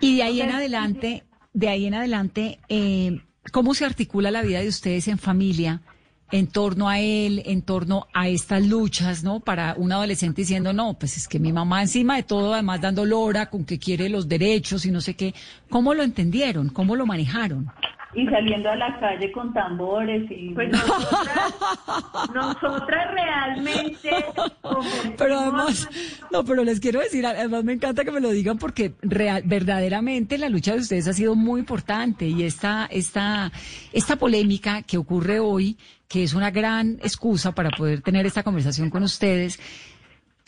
Y 0.00 0.16
de 0.16 0.22
ahí 0.22 0.40
en 0.40 0.50
adelante, 0.50 1.24
de 1.52 1.68
ahí 1.68 1.86
en 1.86 1.94
adelante, 1.94 2.58
eh, 2.68 3.20
¿cómo 3.50 3.74
se 3.74 3.84
articula 3.84 4.30
la 4.30 4.42
vida 4.42 4.60
de 4.60 4.68
ustedes 4.68 5.08
en 5.08 5.18
familia? 5.18 5.80
En 6.30 6.46
torno 6.46 6.88
a 6.88 7.00
él, 7.00 7.42
en 7.46 7.62
torno 7.62 8.06
a 8.12 8.28
estas 8.28 8.66
luchas, 8.66 9.24
¿no? 9.24 9.40
Para 9.40 9.74
un 9.76 9.92
adolescente 9.92 10.42
diciendo, 10.42 10.72
no, 10.72 10.98
pues 10.98 11.16
es 11.16 11.28
que 11.28 11.38
mi 11.38 11.52
mamá 11.52 11.82
encima 11.82 12.16
de 12.16 12.22
todo, 12.22 12.52
además 12.52 12.80
dando 12.80 13.04
lora 13.04 13.50
con 13.50 13.64
que 13.64 13.78
quiere 13.78 14.08
los 14.08 14.28
derechos 14.28 14.84
y 14.84 14.90
no 14.90 15.00
sé 15.00 15.14
qué. 15.14 15.34
¿Cómo 15.70 15.94
lo 15.94 16.02
entendieron? 16.02 16.68
¿Cómo 16.68 16.96
lo 16.96 17.06
manejaron? 17.06 17.70
Y 18.14 18.26
saliendo 18.26 18.70
a 18.70 18.76
la 18.76 18.98
calle 18.98 19.30
con 19.32 19.52
tambores 19.52 20.30
y 20.30 20.50
pues 20.54 20.70
nosotras, 20.70 21.54
nosotras 22.34 23.10
realmente 23.12 24.10
pero 25.18 25.40
además 25.40 25.88
no 26.30 26.42
pero 26.44 26.64
les 26.64 26.80
quiero 26.80 27.00
decir 27.00 27.26
además 27.26 27.64
me 27.64 27.74
encanta 27.74 28.04
que 28.04 28.10
me 28.10 28.20
lo 28.20 28.30
digan 28.30 28.56
porque 28.56 28.94
real, 29.02 29.42
verdaderamente 29.44 30.38
la 30.38 30.48
lucha 30.48 30.72
de 30.72 30.80
ustedes 30.80 31.06
ha 31.06 31.12
sido 31.12 31.34
muy 31.34 31.60
importante 31.60 32.26
y 32.26 32.44
esta 32.44 32.86
esta 32.90 33.52
esta 33.92 34.16
polémica 34.16 34.82
que 34.82 34.96
ocurre 34.96 35.38
hoy 35.38 35.76
que 36.08 36.22
es 36.22 36.32
una 36.32 36.50
gran 36.50 36.98
excusa 37.02 37.52
para 37.52 37.70
poder 37.70 38.00
tener 38.00 38.24
esta 38.24 38.42
conversación 38.42 38.88
con 38.88 39.02
ustedes 39.02 39.60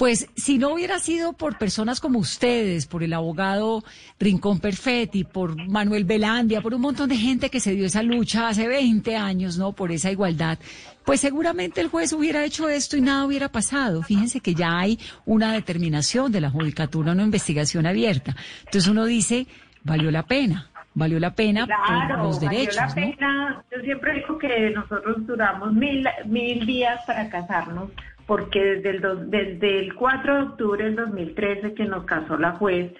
pues 0.00 0.30
si 0.34 0.56
no 0.56 0.72
hubiera 0.72 0.98
sido 0.98 1.34
por 1.34 1.58
personas 1.58 2.00
como 2.00 2.20
ustedes, 2.20 2.86
por 2.86 3.02
el 3.02 3.12
abogado 3.12 3.84
Rincón 4.18 4.58
Perfetti, 4.58 5.24
por 5.24 5.54
Manuel 5.68 6.06
Velandia, 6.06 6.62
por 6.62 6.72
un 6.72 6.80
montón 6.80 7.10
de 7.10 7.16
gente 7.16 7.50
que 7.50 7.60
se 7.60 7.72
dio 7.72 7.84
esa 7.84 8.02
lucha 8.02 8.48
hace 8.48 8.66
20 8.66 9.14
años, 9.14 9.58
¿no? 9.58 9.74
Por 9.74 9.92
esa 9.92 10.10
igualdad, 10.10 10.58
pues 11.04 11.20
seguramente 11.20 11.82
el 11.82 11.88
juez 11.88 12.14
hubiera 12.14 12.46
hecho 12.46 12.70
esto 12.70 12.96
y 12.96 13.02
nada 13.02 13.26
hubiera 13.26 13.50
pasado. 13.50 14.02
Fíjense 14.02 14.40
que 14.40 14.54
ya 14.54 14.78
hay 14.78 14.98
una 15.26 15.52
determinación 15.52 16.32
de 16.32 16.40
la 16.40 16.48
judicatura, 16.48 17.12
una 17.12 17.24
investigación 17.24 17.84
abierta. 17.84 18.34
Entonces 18.60 18.88
uno 18.88 19.04
dice, 19.04 19.48
valió 19.84 20.10
la 20.10 20.22
pena. 20.22 20.70
Valió 20.92 21.20
la 21.20 21.34
pena 21.34 21.68
por 22.08 22.18
los 22.20 22.40
derechos. 22.40 22.76
Valió 22.76 22.88
la 22.88 23.16
pena. 23.16 23.64
Yo 23.70 23.82
siempre 23.82 24.14
digo 24.14 24.38
que 24.38 24.70
nosotros 24.70 25.24
duramos 25.26 25.72
mil, 25.74 26.08
mil 26.24 26.66
días 26.66 27.00
para 27.06 27.28
casarnos 27.28 27.90
porque 28.30 28.76
desde 28.76 28.90
el, 28.90 29.58
el 29.60 29.94
4 29.96 30.34
de 30.34 30.42
octubre 30.42 30.84
del 30.84 30.94
2013 30.94 31.74
que 31.74 31.84
nos 31.84 32.04
casó 32.04 32.38
la 32.38 32.52
juez, 32.52 32.92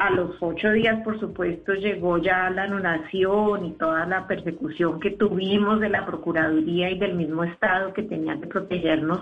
a 0.00 0.10
los 0.10 0.34
ocho 0.40 0.72
días, 0.72 1.00
por 1.04 1.20
supuesto, 1.20 1.74
llegó 1.74 2.18
ya 2.18 2.50
la 2.50 2.64
anulación 2.64 3.66
y 3.66 3.72
toda 3.74 4.04
la 4.04 4.26
persecución 4.26 4.98
que 4.98 5.12
tuvimos 5.12 5.78
de 5.78 5.90
la 5.90 6.04
Procuraduría 6.04 6.90
y 6.90 6.98
del 6.98 7.14
mismo 7.14 7.44
Estado 7.44 7.94
que 7.94 8.02
tenían 8.02 8.40
que 8.40 8.48
protegernos. 8.48 9.20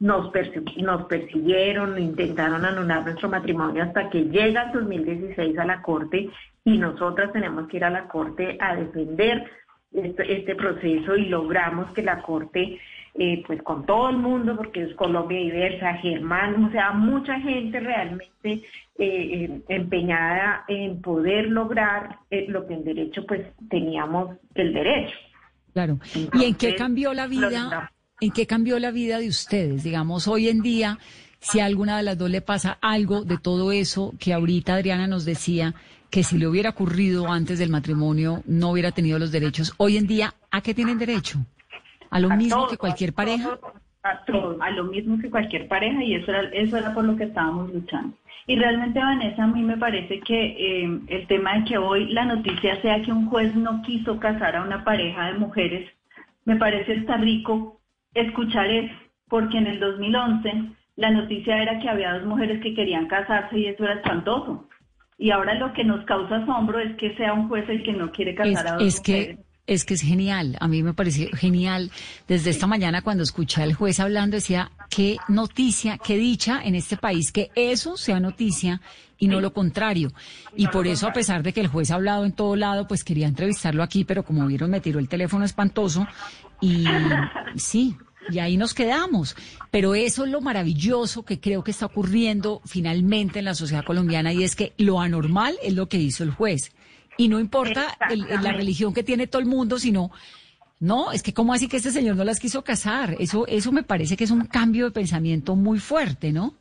Nos, 0.00 0.32
nos 0.78 1.04
persiguieron, 1.04 1.96
intentaron 1.96 2.64
anular 2.64 3.04
nuestro 3.04 3.28
matrimonio 3.28 3.84
hasta 3.84 4.10
que 4.10 4.24
llega 4.24 4.64
el 4.64 4.72
2016 4.72 5.56
a 5.60 5.64
la 5.64 5.80
Corte 5.80 6.28
y 6.64 6.76
nosotras 6.76 7.32
tenemos 7.32 7.68
que 7.68 7.76
ir 7.76 7.84
a 7.84 7.90
la 7.90 8.08
Corte 8.08 8.58
a 8.60 8.74
defender 8.74 9.48
este, 9.92 10.40
este 10.40 10.56
proceso 10.56 11.14
y 11.14 11.26
logramos 11.26 11.92
que 11.92 12.02
la 12.02 12.20
Corte 12.20 12.80
eh, 13.20 13.42
pues 13.44 13.60
con 13.64 13.84
todo 13.84 14.10
el 14.10 14.16
mundo, 14.16 14.56
porque 14.56 14.84
es 14.84 14.94
Colombia 14.94 15.40
diversa, 15.40 15.94
Germán, 15.94 16.66
o 16.66 16.70
sea, 16.70 16.92
mucha 16.92 17.40
gente 17.40 17.80
realmente 17.80 18.30
eh, 18.44 18.62
eh, 18.96 19.60
empeñada 19.68 20.64
en 20.68 21.02
poder 21.02 21.48
lograr 21.48 22.20
lo 22.30 22.64
que 22.68 22.74
en 22.74 22.84
derecho 22.84 23.26
pues 23.26 23.44
teníamos 23.68 24.36
el 24.54 24.72
derecho. 24.72 25.16
Claro. 25.72 25.98
¿Y 26.32 26.44
en 26.44 26.54
qué 26.54 26.76
cambió 26.76 27.12
la 27.12 27.26
vida? 27.26 27.90
¿En 28.20 28.30
qué 28.30 28.46
cambió 28.46 28.78
la 28.78 28.92
vida 28.92 29.18
de 29.18 29.28
ustedes? 29.28 29.82
Digamos, 29.82 30.28
hoy 30.28 30.48
en 30.48 30.62
día, 30.62 30.98
si 31.40 31.58
a 31.58 31.64
alguna 31.64 31.96
de 31.96 32.04
las 32.04 32.18
dos 32.18 32.30
le 32.30 32.40
pasa 32.40 32.78
algo 32.80 33.24
de 33.24 33.38
todo 33.38 33.72
eso 33.72 34.14
que 34.20 34.32
ahorita 34.32 34.74
Adriana 34.74 35.08
nos 35.08 35.24
decía, 35.24 35.74
que 36.10 36.22
si 36.22 36.38
le 36.38 36.46
hubiera 36.46 36.70
ocurrido 36.70 37.28
antes 37.28 37.58
del 37.58 37.68
matrimonio 37.68 38.42
no 38.46 38.70
hubiera 38.70 38.92
tenido 38.92 39.18
los 39.18 39.32
derechos, 39.32 39.74
hoy 39.76 39.96
en 39.96 40.06
día, 40.06 40.34
¿a 40.50 40.60
qué 40.60 40.72
tienen 40.72 40.98
derecho? 40.98 41.44
A 42.10 42.20
lo 42.20 42.30
mismo 42.30 42.68
que 42.68 42.76
cualquier 42.76 43.12
pareja. 43.12 43.58
a, 44.02 44.70
lo 44.70 44.84
mismo 44.84 45.18
que 45.18 45.30
cualquier 45.30 45.68
pareja 45.68 46.02
y 46.02 46.14
eso 46.14 46.30
era, 46.30 46.48
eso 46.50 46.76
era 46.76 46.94
por 46.94 47.04
lo 47.04 47.16
que 47.16 47.24
estábamos 47.24 47.72
luchando. 47.72 48.16
Y 48.46 48.56
realmente, 48.56 48.98
Vanessa, 48.98 49.44
a 49.44 49.46
mí 49.46 49.62
me 49.62 49.76
parece 49.76 50.20
que 50.20 50.84
eh, 50.84 51.00
el 51.08 51.26
tema 51.26 51.58
de 51.58 51.64
que 51.64 51.78
hoy 51.78 52.06
la 52.06 52.24
noticia 52.24 52.80
sea 52.80 53.02
que 53.02 53.12
un 53.12 53.26
juez 53.26 53.54
no 53.54 53.82
quiso 53.82 54.18
casar 54.18 54.56
a 54.56 54.62
una 54.62 54.84
pareja 54.84 55.26
de 55.26 55.38
mujeres, 55.38 55.90
me 56.46 56.56
parece 56.56 56.94
está 56.94 57.18
rico 57.18 57.78
escuchar 58.14 58.66
eso, 58.70 58.94
porque 59.28 59.58
en 59.58 59.66
el 59.66 59.80
2011 59.80 60.70
la 60.96 61.10
noticia 61.10 61.62
era 61.62 61.78
que 61.78 61.88
había 61.88 62.14
dos 62.14 62.24
mujeres 62.24 62.62
que 62.62 62.74
querían 62.74 63.06
casarse 63.06 63.58
y 63.58 63.66
eso 63.66 63.84
era 63.84 63.94
espantoso. 63.94 64.66
Y 65.18 65.30
ahora 65.30 65.54
lo 65.54 65.72
que 65.74 65.84
nos 65.84 66.04
causa 66.06 66.36
asombro 66.36 66.78
es 66.78 66.96
que 66.96 67.14
sea 67.16 67.34
un 67.34 67.48
juez 67.48 67.68
el 67.68 67.82
que 67.82 67.92
no 67.92 68.10
quiere 68.12 68.34
casar 68.34 68.66
a 68.66 68.72
dos 68.74 68.82
es 68.82 69.00
Que 69.00 69.38
es 69.68 69.84
que 69.84 69.94
es 69.94 70.00
genial. 70.00 70.56
A 70.60 70.66
mí 70.66 70.82
me 70.82 70.94
pareció 70.94 71.28
genial. 71.34 71.92
Desde 72.26 72.50
esta 72.50 72.66
mañana 72.66 73.02
cuando 73.02 73.22
escuché 73.22 73.62
al 73.62 73.74
juez 73.74 74.00
hablando 74.00 74.36
decía, 74.36 74.72
qué 74.90 75.18
noticia, 75.28 75.98
qué 75.98 76.16
dicha 76.16 76.60
en 76.64 76.74
este 76.74 76.96
país 76.96 77.30
que 77.30 77.50
eso 77.54 77.96
sea 77.96 78.18
noticia 78.18 78.80
y 79.18 79.28
no 79.28 79.40
lo 79.40 79.52
contrario. 79.52 80.12
Y 80.56 80.68
por 80.68 80.86
eso, 80.86 81.06
a 81.06 81.12
pesar 81.12 81.42
de 81.42 81.52
que 81.52 81.60
el 81.60 81.68
juez 81.68 81.90
ha 81.90 81.96
hablado 81.96 82.24
en 82.24 82.32
todo 82.32 82.56
lado, 82.56 82.88
pues 82.88 83.04
quería 83.04 83.28
entrevistarlo 83.28 83.82
aquí, 83.82 84.04
pero 84.04 84.24
como 84.24 84.46
vieron, 84.46 84.70
me 84.70 84.80
tiró 84.80 84.98
el 84.98 85.08
teléfono 85.08 85.44
espantoso 85.44 86.06
y 86.60 86.84
sí, 87.56 87.96
y 88.30 88.38
ahí 88.38 88.56
nos 88.56 88.72
quedamos. 88.72 89.36
Pero 89.70 89.94
eso 89.94 90.24
es 90.24 90.30
lo 90.30 90.40
maravilloso 90.40 91.24
que 91.24 91.40
creo 91.40 91.62
que 91.62 91.72
está 91.72 91.86
ocurriendo 91.86 92.62
finalmente 92.64 93.40
en 93.40 93.44
la 93.44 93.54
sociedad 93.54 93.84
colombiana 93.84 94.32
y 94.32 94.44
es 94.44 94.56
que 94.56 94.72
lo 94.78 95.00
anormal 95.00 95.56
es 95.62 95.74
lo 95.74 95.88
que 95.88 95.98
hizo 95.98 96.24
el 96.24 96.30
juez. 96.30 96.72
Y 97.18 97.28
no 97.28 97.40
importa 97.40 97.98
la 98.08 98.52
religión 98.52 98.94
que 98.94 99.02
tiene 99.02 99.26
todo 99.26 99.42
el 99.42 99.48
mundo, 99.48 99.78
sino, 99.78 100.10
no, 100.80 101.10
es 101.10 101.22
que 101.22 101.34
cómo 101.34 101.52
así 101.52 101.68
que 101.68 101.78
este 101.78 101.90
señor 101.90 102.16
no 102.16 102.24
las 102.24 102.38
quiso 102.38 102.62
casar. 102.62 103.16
Eso, 103.18 103.44
eso 103.48 103.72
me 103.72 103.82
parece 103.82 104.16
que 104.16 104.24
es 104.24 104.30
un 104.30 104.46
cambio 104.46 104.86
de 104.86 104.92
pensamiento 104.92 105.56
muy 105.56 105.80
fuerte, 105.80 106.32
¿no? 106.32 106.54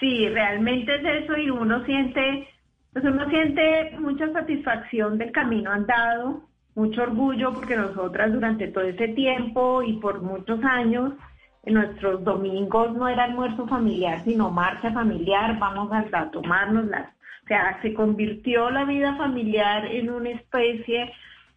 Sí, 0.00 0.26
realmente 0.30 0.96
es 0.96 1.24
eso 1.24 1.36
y 1.36 1.50
uno 1.50 1.84
siente, 1.84 2.48
pues 2.94 3.04
uno 3.04 3.28
siente 3.28 3.98
mucha 3.98 4.32
satisfacción 4.32 5.18
del 5.18 5.30
camino 5.30 5.70
andado, 5.70 6.48
mucho 6.74 7.02
orgullo 7.02 7.52
porque 7.52 7.76
nosotras 7.76 8.32
durante 8.32 8.68
todo 8.68 8.84
ese 8.84 9.08
tiempo 9.08 9.82
y 9.82 9.98
por 9.98 10.22
muchos 10.22 10.58
años 10.64 11.12
en 11.64 11.74
nuestros 11.74 12.24
domingos 12.24 12.96
no 12.96 13.06
era 13.08 13.24
almuerzo 13.24 13.66
familiar, 13.66 14.24
sino 14.24 14.50
marcha 14.50 14.90
familiar, 14.90 15.58
vamos 15.58 15.90
a 15.92 16.30
tomarnos 16.30 16.86
las 16.86 17.08
sea, 17.50 17.80
se 17.82 17.92
convirtió 17.94 18.70
la 18.70 18.84
vida 18.84 19.16
familiar 19.16 19.84
en 19.84 20.08
una 20.08 20.30
especie 20.30 21.12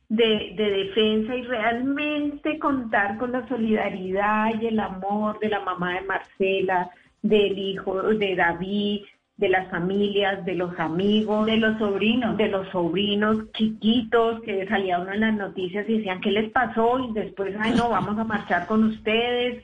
de, 0.10 0.54
defensa 0.56 1.36
y 1.36 1.44
realmente 1.44 2.58
contar 2.58 3.20
con 3.20 3.32
la 3.32 3.48
solidaridad 3.48 4.60
y 4.60 4.66
el 4.68 4.80
amor 4.80 5.38
de 5.40 5.50
la 5.50 5.60
mamá 5.60 5.94
de 5.94 6.02
Marcela, 6.02 6.90
del 7.22 7.60
hijo 7.60 8.02
de 8.02 8.36
David, 8.36 9.02
de 9.38 9.50
las 9.50 9.70
familias, 9.70 10.44
de 10.46 10.56
los 10.56 10.80
amigos, 10.80 11.46
de 11.46 11.58
los 11.58 11.78
sobrinos, 11.78 12.38
de 12.38 12.48
los 12.48 12.68
sobrinos 12.70 13.52
chiquitos 13.52 14.42
que 14.42 14.68
salía 14.68 15.00
uno 15.00 15.14
en 15.14 15.20
las 15.20 15.36
noticias 15.36 15.88
y 15.88 15.98
decían, 15.98 16.22
¿qué 16.22 16.32
les 16.32 16.50
pasó? 16.50 17.00
Y 17.08 17.14
después, 17.14 17.56
ay, 17.60 17.74
no, 17.76 17.90
vamos 17.90 18.18
a 18.18 18.24
marchar 18.24 18.66
con 18.66 18.84
ustedes 18.84 19.64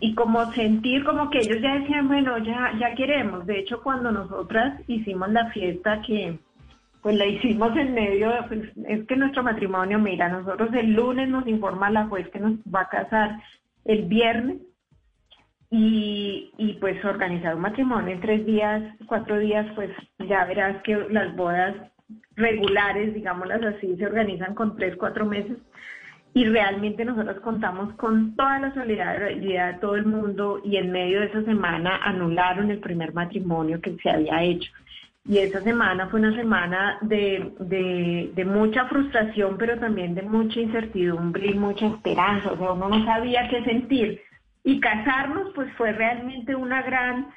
y 0.00 0.14
como 0.14 0.52
sentir 0.52 1.04
como 1.04 1.30
que 1.30 1.38
ellos 1.38 1.60
ya 1.60 1.78
decían, 1.78 2.08
bueno, 2.08 2.38
ya, 2.38 2.72
ya 2.78 2.94
queremos. 2.94 3.46
De 3.46 3.60
hecho, 3.60 3.82
cuando 3.82 4.10
nosotras 4.10 4.80
hicimos 4.88 5.30
la 5.30 5.50
fiesta 5.50 6.02
que 6.02 6.38
pues 7.02 7.16
la 7.16 7.26
hicimos 7.26 7.74
en 7.76 7.94
medio, 7.94 8.30
pues, 8.48 8.60
es 8.86 9.06
que 9.06 9.16
nuestro 9.16 9.42
matrimonio, 9.42 9.98
mira, 9.98 10.28
nosotros 10.28 10.68
el 10.74 10.92
lunes 10.92 11.28
nos 11.28 11.46
informa 11.46 11.88
la 11.88 12.06
juez 12.06 12.28
que 12.28 12.40
nos 12.40 12.58
va 12.72 12.82
a 12.82 12.88
casar 12.88 13.40
el 13.84 14.02
viernes 14.02 14.58
y, 15.70 16.52
y 16.58 16.74
pues 16.74 17.02
organizar 17.04 17.54
un 17.54 17.62
matrimonio 17.62 18.14
en 18.14 18.20
tres 18.20 18.44
días, 18.44 18.82
cuatro 19.06 19.38
días, 19.38 19.66
pues 19.74 19.90
ya 20.18 20.44
verás 20.44 20.82
que 20.82 20.94
las 21.10 21.34
bodas 21.36 21.74
regulares, 22.36 23.14
digámoslas 23.14 23.62
así, 23.62 23.96
se 23.96 24.06
organizan 24.06 24.54
con 24.54 24.76
tres, 24.76 24.96
cuatro 24.96 25.24
meses 25.24 25.56
y 26.32 26.44
realmente 26.44 27.04
nosotros 27.04 27.40
contamos 27.40 27.92
con 27.94 28.36
toda 28.36 28.60
la 28.60 28.72
solidaridad 28.74 29.72
de 29.72 29.80
todo 29.80 29.96
el 29.96 30.06
mundo 30.06 30.60
y 30.64 30.76
en 30.76 30.92
medio 30.92 31.20
de 31.20 31.26
esa 31.26 31.42
semana 31.42 32.00
anularon 32.04 32.70
el 32.70 32.78
primer 32.78 33.12
matrimonio 33.12 33.80
que 33.80 33.96
se 34.02 34.10
había 34.10 34.42
hecho. 34.42 34.70
Y 35.24 35.38
esa 35.38 35.60
semana 35.60 36.08
fue 36.08 36.20
una 36.20 36.34
semana 36.34 36.98
de, 37.02 37.52
de, 37.60 38.32
de, 38.34 38.44
mucha 38.44 38.86
frustración, 38.86 39.56
pero 39.58 39.78
también 39.78 40.14
de 40.14 40.22
mucha 40.22 40.60
incertidumbre 40.60 41.48
y 41.48 41.54
mucha 41.54 41.88
esperanza. 41.88 42.52
O 42.52 42.56
sea, 42.56 42.72
uno 42.72 42.88
no 42.88 43.04
sabía 43.04 43.48
qué 43.48 43.62
sentir. 43.64 44.22
Y 44.64 44.80
casarnos, 44.80 45.52
pues 45.54 45.70
fue 45.74 45.92
realmente 45.92 46.54
una 46.54 46.82
gran, 46.82 47.28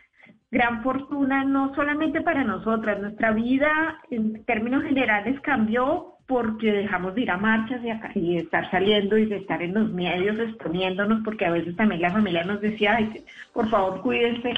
gran 0.49 0.81
fortuna, 0.81 1.43
no 1.43 1.75
solamente 1.75 2.21
para 2.21 2.43
nosotras. 2.43 3.01
Nuestra 3.01 3.31
vida, 3.31 3.99
en 4.09 4.45
términos 4.45 4.83
generales, 4.83 5.39
cambió 5.41 6.12
porque 6.27 6.71
dejamos 6.71 7.15
de 7.15 7.21
ir 7.21 7.31
a 7.31 7.37
marchas 7.37 7.81
y, 7.83 8.19
y 8.19 8.37
estar 8.37 8.69
saliendo 8.71 9.17
y 9.17 9.25
de 9.25 9.37
estar 9.37 9.61
en 9.61 9.73
los 9.73 9.91
medios 9.91 10.39
exponiéndonos, 10.39 11.21
porque 11.23 11.45
a 11.45 11.51
veces 11.51 11.75
también 11.75 12.01
la 12.01 12.11
familia 12.11 12.43
nos 12.43 12.61
decía, 12.61 12.95
Ay, 12.95 13.23
por 13.53 13.69
favor 13.69 14.01
cuídense, 14.01 14.53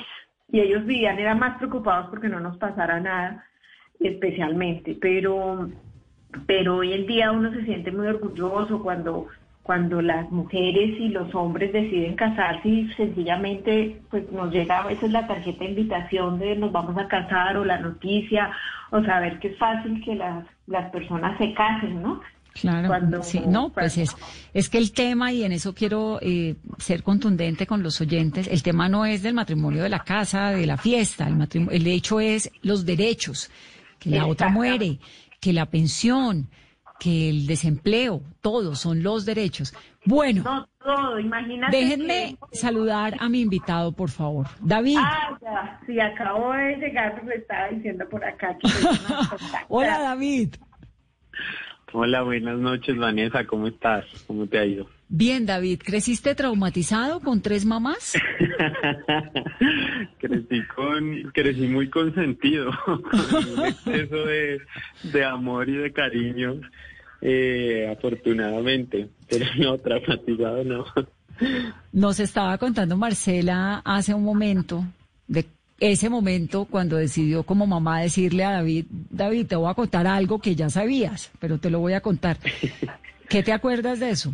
y 0.51 0.59
ellos 0.59 0.85
vivían, 0.85 1.19
eran 1.19 1.39
más 1.39 1.57
preocupados 1.57 2.07
porque 2.09 2.29
no 2.29 2.39
nos 2.39 2.57
pasara 2.57 2.99
nada 2.99 3.45
especialmente, 3.99 4.97
pero, 4.99 5.69
pero 6.45 6.77
hoy 6.77 6.93
en 6.93 7.07
día 7.07 7.31
uno 7.31 7.51
se 7.51 7.63
siente 7.63 7.91
muy 7.91 8.07
orgulloso 8.07 8.81
cuando 8.81 9.27
cuando 9.65 9.99
las 9.99 10.29
mujeres 10.29 10.95
y 10.99 11.09
los 11.09 11.33
hombres 11.33 11.73
deciden 11.73 12.15
casarse 12.15 12.69
y 12.69 12.93
sencillamente 12.93 13.99
pues 14.11 14.31
nos 14.31 14.53
llega 14.53 14.77
a 14.77 14.87
veces 14.87 15.09
la 15.09 15.25
tarjeta 15.25 15.63
de 15.63 15.71
invitación 15.71 16.37
de 16.37 16.55
nos 16.55 16.71
vamos 16.71 16.95
a 16.99 17.07
casar 17.07 17.57
o 17.57 17.65
la 17.65 17.79
noticia 17.79 18.51
o 18.91 19.03
saber 19.03 19.39
que 19.39 19.47
es 19.47 19.57
fácil 19.57 20.03
que 20.05 20.13
las, 20.13 20.45
las 20.67 20.91
personas 20.91 21.35
se 21.39 21.51
casen, 21.55 21.99
¿no? 21.99 22.21
Claro, 22.53 23.23
sí, 23.23 23.41
no, 23.47 23.69
pues 23.69 23.97
es, 23.97 24.15
es 24.53 24.69
que 24.69 24.77
el 24.77 24.91
tema, 24.91 25.33
y 25.33 25.43
en 25.43 25.51
eso 25.51 25.73
quiero 25.73 26.19
eh, 26.21 26.55
ser 26.77 27.01
contundente 27.01 27.65
con 27.65 27.81
los 27.81 27.99
oyentes, 27.99 28.47
el 28.47 28.61
tema 28.61 28.87
no 28.87 29.03
es 29.03 29.23
del 29.23 29.33
matrimonio 29.33 29.81
de 29.81 29.89
la 29.89 30.03
casa, 30.03 30.51
de 30.51 30.67
la 30.67 30.77
fiesta, 30.77 31.27
el, 31.27 31.35
matrimonio, 31.35 31.75
el 31.75 31.87
hecho 31.87 32.19
es 32.19 32.51
los 32.61 32.85
derechos, 32.85 33.49
que 33.97 34.11
la 34.11 34.27
otra 34.27 34.49
muere, 34.49 34.99
que 35.41 35.53
la 35.53 35.65
pensión, 35.65 36.49
que 36.99 37.29
el 37.29 37.47
desempleo, 37.47 38.21
todos 38.41 38.79
son 38.79 39.03
los 39.03 39.25
derechos. 39.25 39.73
Bueno, 40.05 40.43
no, 40.43 40.67
todo, 40.83 41.19
imagínate 41.19 41.75
déjenme 41.75 42.37
saludar 42.51 43.15
a 43.19 43.27
mi 43.29 43.41
invitado, 43.41 43.91
por 43.91 44.09
favor. 44.09 44.47
David. 44.61 44.97
Ah, 44.99 45.37
ya, 45.41 45.79
sí, 45.85 45.99
acabo 45.99 46.53
de 46.53 46.77
llegar, 46.77 47.23
me 47.23 47.35
estaba 47.35 47.69
diciendo 47.69 48.07
por 48.09 48.23
acá. 48.23 48.57
Que 48.57 48.67
Hola, 49.67 49.99
David. 49.99 50.55
Hola, 51.93 52.23
buenas 52.23 52.57
noches, 52.57 52.97
Vanessa, 52.97 53.45
¿cómo 53.45 53.67
estás? 53.67 54.05
¿Cómo 54.27 54.47
te 54.47 54.59
ha 54.59 54.65
ido? 54.65 54.87
Bien, 55.07 55.45
David, 55.45 55.81
¿creciste 55.83 56.33
traumatizado 56.33 57.19
con 57.19 57.41
tres 57.41 57.63
mamás? 57.63 58.13
crecí 60.17 60.63
con, 60.75 61.31
crecí 61.31 61.67
muy 61.67 61.89
consentido, 61.89 62.71
con 62.85 63.03
un 63.59 63.65
exceso 63.65 64.25
de, 64.25 65.25
amor 65.25 65.69
y 65.69 65.77
de 65.77 65.93
cariño, 65.93 66.59
eh, 67.21 67.87
afortunadamente, 67.95 69.09
pero 69.29 69.45
no, 69.57 69.77
traumatizado 69.77 70.63
no. 70.63 70.85
Nos 71.91 72.19
estaba 72.19 72.57
contando 72.57 72.97
Marcela 72.97 73.81
hace 73.85 74.13
un 74.13 74.23
momento 74.23 74.85
de 75.27 75.45
ese 75.79 76.09
momento 76.09 76.65
cuando 76.65 76.95
decidió 76.95 77.43
como 77.43 77.67
mamá 77.67 78.01
decirle 78.01 78.43
a 78.43 78.51
David, 78.51 78.85
David, 78.89 79.47
te 79.47 79.55
voy 79.55 79.69
a 79.69 79.73
contar 79.73 80.07
algo 80.07 80.39
que 80.39 80.55
ya 80.55 80.69
sabías, 80.69 81.31
pero 81.39 81.59
te 81.59 81.69
lo 81.69 81.79
voy 81.79 81.93
a 81.93 82.01
contar. 82.01 82.37
¿Qué 83.27 83.43
te 83.43 83.51
acuerdas 83.51 83.99
de 83.99 84.11
eso? 84.11 84.33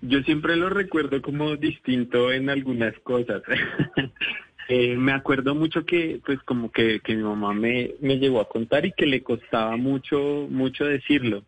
Yo 0.00 0.22
siempre 0.22 0.56
lo 0.56 0.68
recuerdo 0.68 1.20
como 1.22 1.56
distinto 1.56 2.30
en 2.32 2.50
algunas 2.50 2.96
cosas. 3.00 3.42
eh, 4.68 4.96
me 4.96 5.12
acuerdo 5.12 5.54
mucho 5.54 5.84
que, 5.84 6.20
pues, 6.24 6.40
como 6.44 6.70
que, 6.70 7.00
que 7.00 7.16
mi 7.16 7.22
mamá 7.22 7.52
me, 7.52 7.92
me 8.00 8.18
llegó 8.18 8.40
a 8.40 8.48
contar 8.48 8.86
y 8.86 8.92
que 8.92 9.06
le 9.06 9.22
costaba 9.22 9.76
mucho, 9.76 10.46
mucho 10.50 10.84
decirlo, 10.84 11.44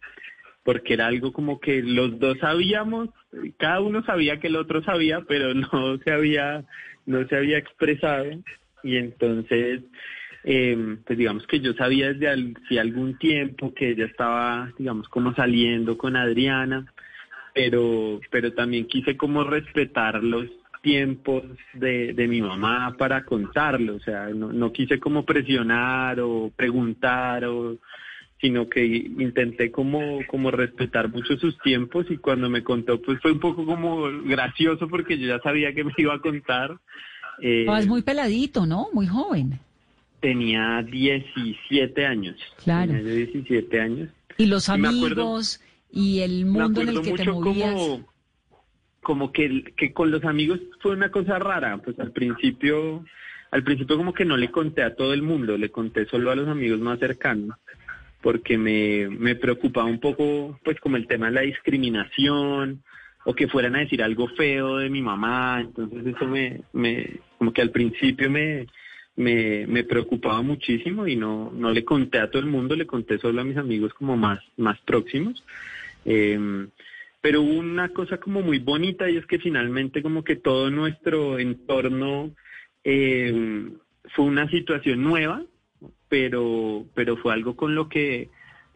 porque 0.64 0.94
era 0.94 1.06
algo 1.06 1.32
como 1.32 1.60
que 1.60 1.82
los 1.82 2.18
dos 2.18 2.38
sabíamos, 2.38 3.10
cada 3.56 3.80
uno 3.80 4.02
sabía 4.04 4.40
que 4.40 4.48
el 4.48 4.56
otro 4.56 4.82
sabía, 4.82 5.20
pero 5.28 5.54
no 5.54 5.98
se 5.98 6.12
había, 6.12 6.64
no 7.06 7.26
se 7.28 7.36
había 7.36 7.58
expresado 7.58 8.30
y 8.82 8.96
entonces, 8.96 9.82
eh, 10.42 10.96
pues 11.06 11.18
digamos 11.18 11.46
que 11.46 11.60
yo 11.60 11.72
sabía 11.74 12.12
desde 12.12 12.80
algún 12.80 13.16
tiempo 13.18 13.72
que 13.74 13.90
ella 13.90 14.06
estaba, 14.06 14.72
digamos, 14.76 15.08
como 15.08 15.34
saliendo 15.34 15.96
con 15.96 16.16
Adriana 16.16 16.92
pero, 17.54 18.20
pero 18.30 18.52
también 18.52 18.86
quise 18.86 19.16
como 19.16 19.44
respetar 19.44 20.22
los 20.22 20.46
tiempos 20.82 21.42
de, 21.74 22.14
de 22.14 22.28
mi 22.28 22.40
mamá 22.40 22.94
para 22.96 23.24
contarlo, 23.24 23.96
o 23.96 24.00
sea, 24.00 24.28
no, 24.28 24.52
no 24.52 24.72
quise 24.72 24.98
como 24.98 25.24
presionar 25.24 26.20
o 26.20 26.50
preguntar 26.56 27.44
o 27.44 27.78
sino 28.40 28.68
que 28.68 28.84
intenté 28.86 29.70
como, 29.70 30.20
como 30.26 30.50
respetar 30.50 31.10
mucho 31.10 31.36
sus 31.36 31.58
tiempos 31.58 32.06
y 32.08 32.16
cuando 32.16 32.48
me 32.48 32.64
contó 32.64 33.00
pues 33.00 33.20
fue 33.20 33.32
un 33.32 33.40
poco 33.40 33.66
como 33.66 34.04
gracioso 34.24 34.88
porque 34.88 35.18
yo 35.18 35.26
ya 35.28 35.40
sabía 35.40 35.74
que 35.74 35.84
me 35.84 35.92
iba 35.98 36.14
a 36.14 36.20
contar. 36.20 36.78
Eh, 37.42 37.66
es 37.78 37.86
muy 37.86 38.02
peladito, 38.02 38.64
¿no? 38.64 38.88
Muy 38.92 39.06
joven. 39.06 39.60
Tenía 40.20 40.82
17 40.82 42.06
años. 42.06 42.36
Claro. 42.64 42.92
Tenía 42.92 43.12
17 43.12 43.80
años. 43.80 44.08
Y 44.38 44.46
los 44.46 44.70
amigos, 44.70 45.60
y 45.92 46.20
el 46.20 46.46
mundo 46.46 46.82
en 46.82 46.88
el 46.90 47.02
que 47.02 47.12
te 47.12 47.30
movías. 47.30 47.74
Como, 47.74 48.06
como 49.02 49.32
que, 49.32 49.72
que 49.76 49.92
con 49.92 50.10
los 50.10 50.24
amigos 50.24 50.60
fue 50.80 50.92
una 50.92 51.10
cosa 51.10 51.38
rara, 51.38 51.78
pues 51.78 51.98
al 51.98 52.12
principio, 52.12 53.04
al 53.50 53.64
principio 53.64 53.96
como 53.96 54.12
que 54.12 54.24
no 54.24 54.36
le 54.36 54.50
conté 54.50 54.82
a 54.82 54.94
todo 54.94 55.14
el 55.14 55.22
mundo, 55.22 55.56
le 55.56 55.70
conté 55.70 56.06
solo 56.06 56.30
a 56.30 56.36
los 56.36 56.48
amigos 56.48 56.80
más 56.80 56.98
cercanos, 56.98 57.56
porque 58.20 58.58
me, 58.58 59.08
me 59.08 59.34
preocupaba 59.34 59.86
un 59.86 60.00
poco, 60.00 60.58
pues 60.64 60.78
como 60.80 60.96
el 60.96 61.06
tema 61.06 61.26
de 61.26 61.32
la 61.32 61.40
discriminación, 61.40 62.82
o 63.24 63.34
que 63.34 63.48
fueran 63.48 63.76
a 63.76 63.80
decir 63.80 64.02
algo 64.02 64.28
feo 64.28 64.78
de 64.78 64.88
mi 64.88 65.02
mamá, 65.02 65.60
entonces 65.60 66.06
eso 66.06 66.26
me, 66.26 66.62
me 66.72 67.20
como 67.38 67.52
que 67.52 67.62
al 67.62 67.70
principio 67.70 68.30
me, 68.30 68.66
me, 69.16 69.66
me 69.66 69.84
preocupaba 69.84 70.40
muchísimo 70.42 71.06
y 71.06 71.16
no, 71.16 71.50
no 71.54 71.70
le 71.70 71.84
conté 71.84 72.18
a 72.18 72.30
todo 72.30 72.42
el 72.42 72.48
mundo, 72.48 72.76
le 72.76 72.86
conté 72.86 73.18
solo 73.18 73.40
a 73.40 73.44
mis 73.44 73.56
amigos 73.56 73.92
como 73.94 74.16
más, 74.16 74.40
más 74.56 74.78
próximos. 74.80 75.44
Eh, 76.04 76.68
pero 77.20 77.42
una 77.42 77.90
cosa 77.90 78.18
como 78.18 78.40
muy 78.40 78.58
bonita 78.58 79.10
y 79.10 79.16
es 79.16 79.26
que 79.26 79.38
finalmente 79.38 80.02
como 80.02 80.24
que 80.24 80.36
todo 80.36 80.70
nuestro 80.70 81.38
entorno 81.38 82.30
eh, 82.82 83.68
fue 84.14 84.24
una 84.24 84.48
situación 84.48 85.02
nueva, 85.02 85.42
pero, 86.08 86.86
pero 86.94 87.16
fue 87.18 87.32
algo 87.34 87.56
con 87.56 87.74
lo 87.74 87.88
que 87.88 88.28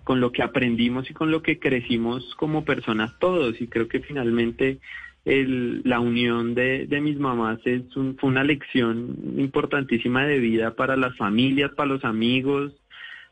con 0.04 0.20
lo 0.20 0.32
que 0.32 0.42
aprendimos 0.42 1.10
y 1.10 1.14
con 1.14 1.30
lo 1.30 1.42
que 1.42 1.58
crecimos 1.58 2.34
como 2.34 2.66
personas 2.66 3.18
todos. 3.18 3.58
Y 3.58 3.68
creo 3.68 3.88
que 3.88 4.00
finalmente 4.00 4.78
el, 5.24 5.80
la 5.84 5.98
unión 5.98 6.54
de, 6.54 6.86
de 6.86 7.00
mis 7.00 7.18
mamás 7.18 7.58
es 7.64 7.82
fue 7.94 8.28
una 8.28 8.44
lección 8.44 9.16
importantísima 9.38 10.26
de 10.26 10.38
vida 10.40 10.74
para 10.74 10.98
las 10.98 11.16
familias, 11.16 11.72
para 11.74 11.88
los 11.88 12.04
amigos, 12.04 12.74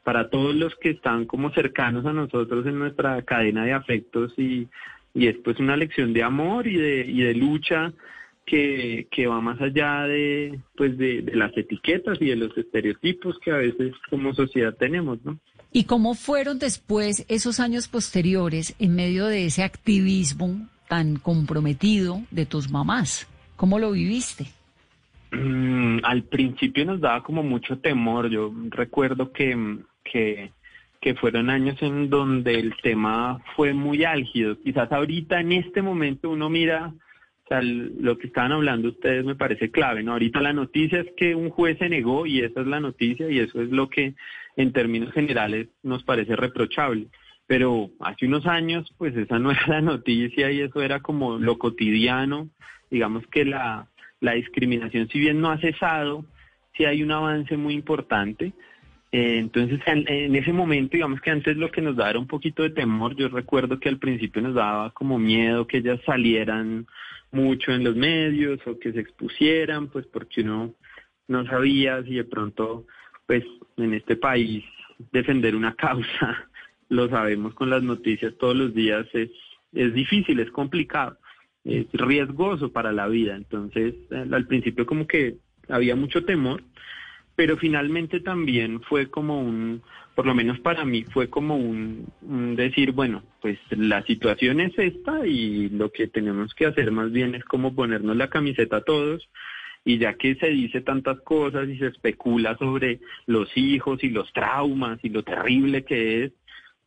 para 0.05 0.31
todos 0.31 0.55
los 0.55 0.75
que 0.77 0.91
están 0.91 1.27
como 1.27 1.51
cercanos 1.53 2.05
a 2.07 2.13
nosotros 2.13 2.67
en 2.67 2.79
nuestra 2.79 3.23
cadena 3.23 3.65
de 3.65 3.73
afectos 3.73 4.33
y, 4.37 4.69
y 5.15 5.27
es 5.29 5.37
pues 5.45 5.59
una 5.61 5.77
lección 5.77 6.13
de 6.13 6.23
amor 6.23 6.67
y 6.67 6.77
de, 6.77 7.05
y 7.07 7.23
de 7.23 7.35
lucha 7.35 7.93
que, 8.45 9.07
que 9.11 9.27
va 9.27 9.41
más 9.41 9.61
allá 9.61 10.03
de, 10.03 10.59
pues 10.77 10.99
de, 10.99 11.23
de 11.23 11.37
las 11.37 11.57
etiquetas 11.57 12.19
y 12.21 12.27
de 12.27 12.37
los 12.37 12.57
estereotipos 12.57 13.39
que 13.39 13.53
a 13.53 13.57
veces 13.57 13.93
como 14.11 14.35
sociedad 14.35 14.75
tenemos, 14.77 15.25
¿no? 15.25 15.39
¿Y 15.75 15.85
cómo 15.85 16.15
fueron 16.15 16.59
después 16.59 17.25
esos 17.29 17.59
años 17.59 17.89
posteriores 17.89 18.75
en 18.79 18.95
medio 18.95 19.27
de 19.27 19.47
ese 19.47 19.63
activismo 19.63 20.69
tan 20.87 21.17
comprometido 21.17 22.21
de 22.31 22.45
tus 22.45 22.71
mamás? 22.71 23.27
¿Cómo 23.57 23.79
lo 23.79 23.93
viviste? 23.93 24.49
Mm, 25.31 26.01
al 26.03 26.25
principio 26.25 26.85
nos 26.85 27.01
daba 27.01 27.23
como 27.23 27.43
mucho 27.43 27.79
temor. 27.79 28.29
Yo 28.29 28.53
recuerdo 28.69 29.33
que 29.33 29.57
que, 30.13 30.51
fueron 31.21 31.51
años 31.51 31.77
en 31.83 32.11
donde 32.11 32.55
el 32.55 32.75
tema 32.83 33.43
fue 33.57 33.75
muy 33.75 34.05
álgido. 34.05 34.59
Quizás 34.61 34.91
ahorita 34.93 35.41
en 35.41 35.53
este 35.53 35.83
momento 35.83 36.31
uno 36.31 36.49
mira, 36.49 36.93
lo 37.61 38.17
que 38.19 38.29
estaban 38.29 38.53
hablando 38.53 38.89
ustedes 38.89 39.25
me 39.25 39.35
parece 39.35 39.71
clave, 39.71 40.03
¿no? 40.03 40.13
Ahorita 40.13 40.41
la 40.41 40.53
noticia 40.53 41.01
es 41.01 41.09
que 41.17 41.35
un 41.35 41.51
juez 41.51 41.77
se 41.79 41.89
negó 41.89 42.25
y 42.25 42.41
esa 42.41 42.61
es 42.61 42.67
la 42.67 42.81
noticia 42.81 43.29
y 43.29 43.41
eso 43.41 43.61
es 43.61 43.71
lo 43.71 43.91
que 43.91 44.15
en 44.57 44.73
términos 44.73 45.13
generales 45.13 45.69
nos 45.83 46.05
parece 46.05 46.37
reprochable. 46.37 47.09
Pero 47.47 47.91
hace 48.01 48.27
unos 48.27 48.47
años, 48.47 48.95
pues 48.97 49.17
esa 49.17 49.39
no 49.39 49.51
era 49.53 49.67
la 49.67 49.81
noticia 49.81 50.51
y 50.51 50.61
eso 50.61 50.81
era 50.83 51.01
como 51.01 51.39
lo 51.39 51.59
cotidiano. 51.59 52.49
Digamos 52.91 53.27
que 53.27 53.45
la, 53.45 53.89
la 54.21 54.33
discriminación, 54.33 55.09
si 55.09 55.19
bien 55.19 55.41
no 55.41 55.51
ha 55.51 55.59
cesado, 55.59 56.25
sí 56.77 56.85
hay 56.85 57.03
un 57.03 57.11
avance 57.11 57.57
muy 57.57 57.75
importante. 57.75 58.53
Eh, 59.13 59.39
entonces, 59.39 59.79
en, 59.87 60.35
ese 60.35 60.55
momento, 60.55 60.93
digamos 60.97 61.21
que 61.21 61.31
antes 61.31 61.57
lo 61.59 61.71
que 61.71 61.83
nos 61.83 61.97
daba 61.97 62.11
era 62.11 62.19
un 62.19 62.27
poquito 62.27 62.63
de 62.63 62.71
temor. 62.71 63.15
Yo 63.15 63.29
recuerdo 63.29 63.79
que 63.79 63.91
al 63.91 63.99
principio 63.99 64.41
nos 64.41 64.55
daba 64.55 64.91
como 64.93 65.19
miedo 65.19 65.67
que 65.67 65.79
ellas 65.79 66.01
salieran 66.07 66.87
mucho 67.31 67.73
en 67.73 67.85
los 67.85 67.95
medios 67.95 68.59
o 68.67 68.79
que 68.79 68.93
se 68.93 69.01
expusieran, 69.01 69.89
pues 69.89 70.07
porque 70.07 70.41
uno 70.41 70.75
no 71.29 71.47
sabía 71.47 72.03
si 72.05 72.15
de 72.15 72.25
pronto, 72.25 72.87
pues 73.27 73.45
en 73.77 73.93
este 73.95 74.17
país, 74.17 74.65
defender 75.13 75.55
una 75.57 75.75
causa, 75.77 76.49
lo 76.89 77.09
sabemos 77.09 77.55
con 77.55 77.69
las 77.69 77.83
noticias 77.83 78.35
todos 78.39 78.57
los 78.57 78.75
días, 78.75 79.07
es, 79.13 79.31
es 79.75 79.93
difícil, 79.93 80.41
es 80.41 80.51
complicado, 80.51 81.19
es 81.65 81.87
riesgoso 81.93 82.73
para 82.73 82.93
la 82.93 83.09
vida. 83.09 83.37
Entonces, 83.37 83.95
al 84.11 84.47
principio 84.47 84.87
como 84.87 85.07
que 85.07 85.37
había 85.69 85.97
mucho 85.97 86.25
temor 86.25 86.63
pero 87.37 87.57
finalmente 87.57 88.21
también 88.21 88.81
fue 88.83 89.09
como 89.09 89.41
un, 89.41 89.83
por 90.15 90.27
lo 90.27 90.35
menos 90.35 90.61
para 90.61 90.85
mí, 90.85 91.05
fue 91.05 91.29
como 91.31 91.57
un, 91.57 92.07
decir, 92.57 92.93
bueno, 92.93 93.23
pues 93.41 93.59
la 93.71 94.03
situación 94.03 94.61
es 94.61 94.79
esta 94.79 95.27
y 95.27 95.71
lo 95.71 95.91
que 95.91 96.09
tenemos 96.09 96.55
que 96.55 96.67
hacer 96.67 96.91
más 96.91 97.11
bien 97.11 97.35
es 97.35 97.45
como 97.45 97.75
ponernos 97.75 98.17
la 98.17 98.29
camiseta 98.29 98.79
a 98.79 98.85
todos. 98.85 99.29
Y 99.85 99.99
ya 99.99 100.15
que 100.15 100.37
se 100.37 100.49
dice 100.49 100.81
tantas 100.81 101.21
cosas 101.23 101.69
y 101.69 101.77
se 101.77 101.89
especula 101.89 102.57
sobre 102.57 103.01
los 103.27 103.49
hijos 103.57 104.05
y 104.05 104.11
los 104.11 104.33
traumas 104.33 105.01
y 105.03 105.09
lo 105.09 105.25
terrible 105.25 105.85
que 105.85 106.25
es, 106.25 106.33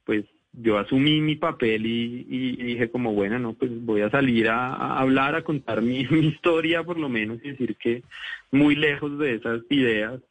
pues 0.05 0.23
yo 0.53 0.77
asumí 0.77 1.19
mi 1.19 1.35
papel 1.35 1.85
y, 1.85 2.55
dije 2.55 2.89
como, 2.89 3.13
bueno, 3.13 3.37
no, 3.37 3.53
pues 3.53 3.71
voy 3.83 3.99
a 3.99 4.09
salir 4.09 4.47
a, 4.47 4.97
hablar, 4.97 5.35
a 5.35 5.43
contar 5.43 5.81
mi, 5.81 6.05
mi, 6.09 6.27
historia 6.27 6.83
por 6.83 6.97
lo 6.97 7.09
menos 7.09 7.39
y 7.43 7.49
decir 7.49 7.75
que 7.75 8.03
muy 8.51 8.75
lejos 8.75 9.19
de 9.19 9.35
esas 9.35 9.61
ideas 9.69 10.21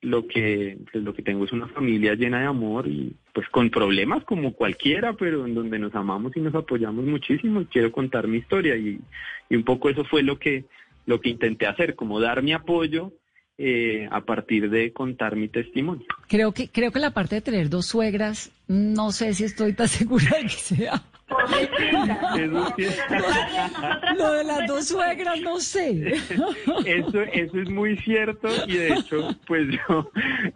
lo 0.00 0.26
que 0.26 0.78
pues, 0.90 1.02
lo 1.02 1.12
que 1.12 1.22
tengo 1.22 1.44
es 1.44 1.52
una 1.52 1.68
familia 1.68 2.14
llena 2.14 2.40
de 2.40 2.46
amor 2.46 2.86
y 2.86 3.16
pues 3.32 3.48
con 3.48 3.70
problemas 3.70 4.24
como 4.24 4.52
cualquiera, 4.52 5.12
pero 5.14 5.46
en 5.46 5.54
donde 5.54 5.78
nos 5.78 5.94
amamos 5.94 6.36
y 6.36 6.40
nos 6.40 6.54
apoyamos 6.54 7.04
muchísimo 7.04 7.60
y 7.60 7.66
quiero 7.66 7.90
contar 7.90 8.28
mi 8.28 8.38
historia 8.38 8.76
y, 8.76 9.00
y 9.48 9.56
un 9.56 9.64
poco 9.64 9.88
eso 9.88 10.04
fue 10.04 10.22
lo 10.22 10.38
que 10.38 10.64
lo 11.06 11.20
que 11.20 11.30
intenté 11.30 11.66
hacer, 11.66 11.94
como 11.94 12.20
dar 12.20 12.42
mi 12.42 12.52
apoyo 12.52 13.12
eh, 13.56 14.06
a 14.10 14.20
partir 14.20 14.70
de 14.70 14.92
contar 14.92 15.34
mi 15.34 15.48
testimonio. 15.48 16.06
Creo 16.28 16.52
que 16.52 16.68
creo 16.68 16.92
que 16.92 17.00
la 17.00 17.12
parte 17.12 17.36
de 17.36 17.40
tener 17.40 17.70
dos 17.70 17.86
suegras, 17.86 18.52
no 18.68 19.10
sé 19.10 19.34
si 19.34 19.44
estoy 19.44 19.72
tan 19.72 19.88
segura 19.88 20.36
de 20.36 20.42
que 20.42 20.48
sea 20.50 21.02
lo 24.16 24.32
de 24.32 24.44
las 24.44 24.66
dos 24.66 24.88
suegras, 24.88 25.40
no 25.40 25.58
sé. 25.60 26.14
Eso, 26.86 27.22
eso 27.22 27.58
es 27.58 27.70
muy 27.70 27.96
cierto 27.98 28.48
y 28.66 28.76
de 28.76 28.94
hecho, 28.94 29.36
pues 29.46 29.68
yo, 29.68 30.10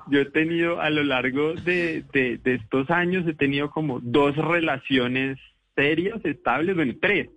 yo 0.09 0.21
he 0.21 0.25
tenido 0.27 0.81
a 0.81 0.91
lo 0.91 1.03
largo 1.03 1.55
de, 1.55 2.05
de, 2.13 2.41
estos 2.45 2.91
años, 2.91 3.27
he 3.27 3.35
tenido 3.35 3.71
como 3.71 4.01
dos 4.01 4.37
relaciones 4.37 5.39
serias, 5.75 6.25
estables, 6.25 6.75
bueno, 6.75 6.95
tres. 7.01 7.29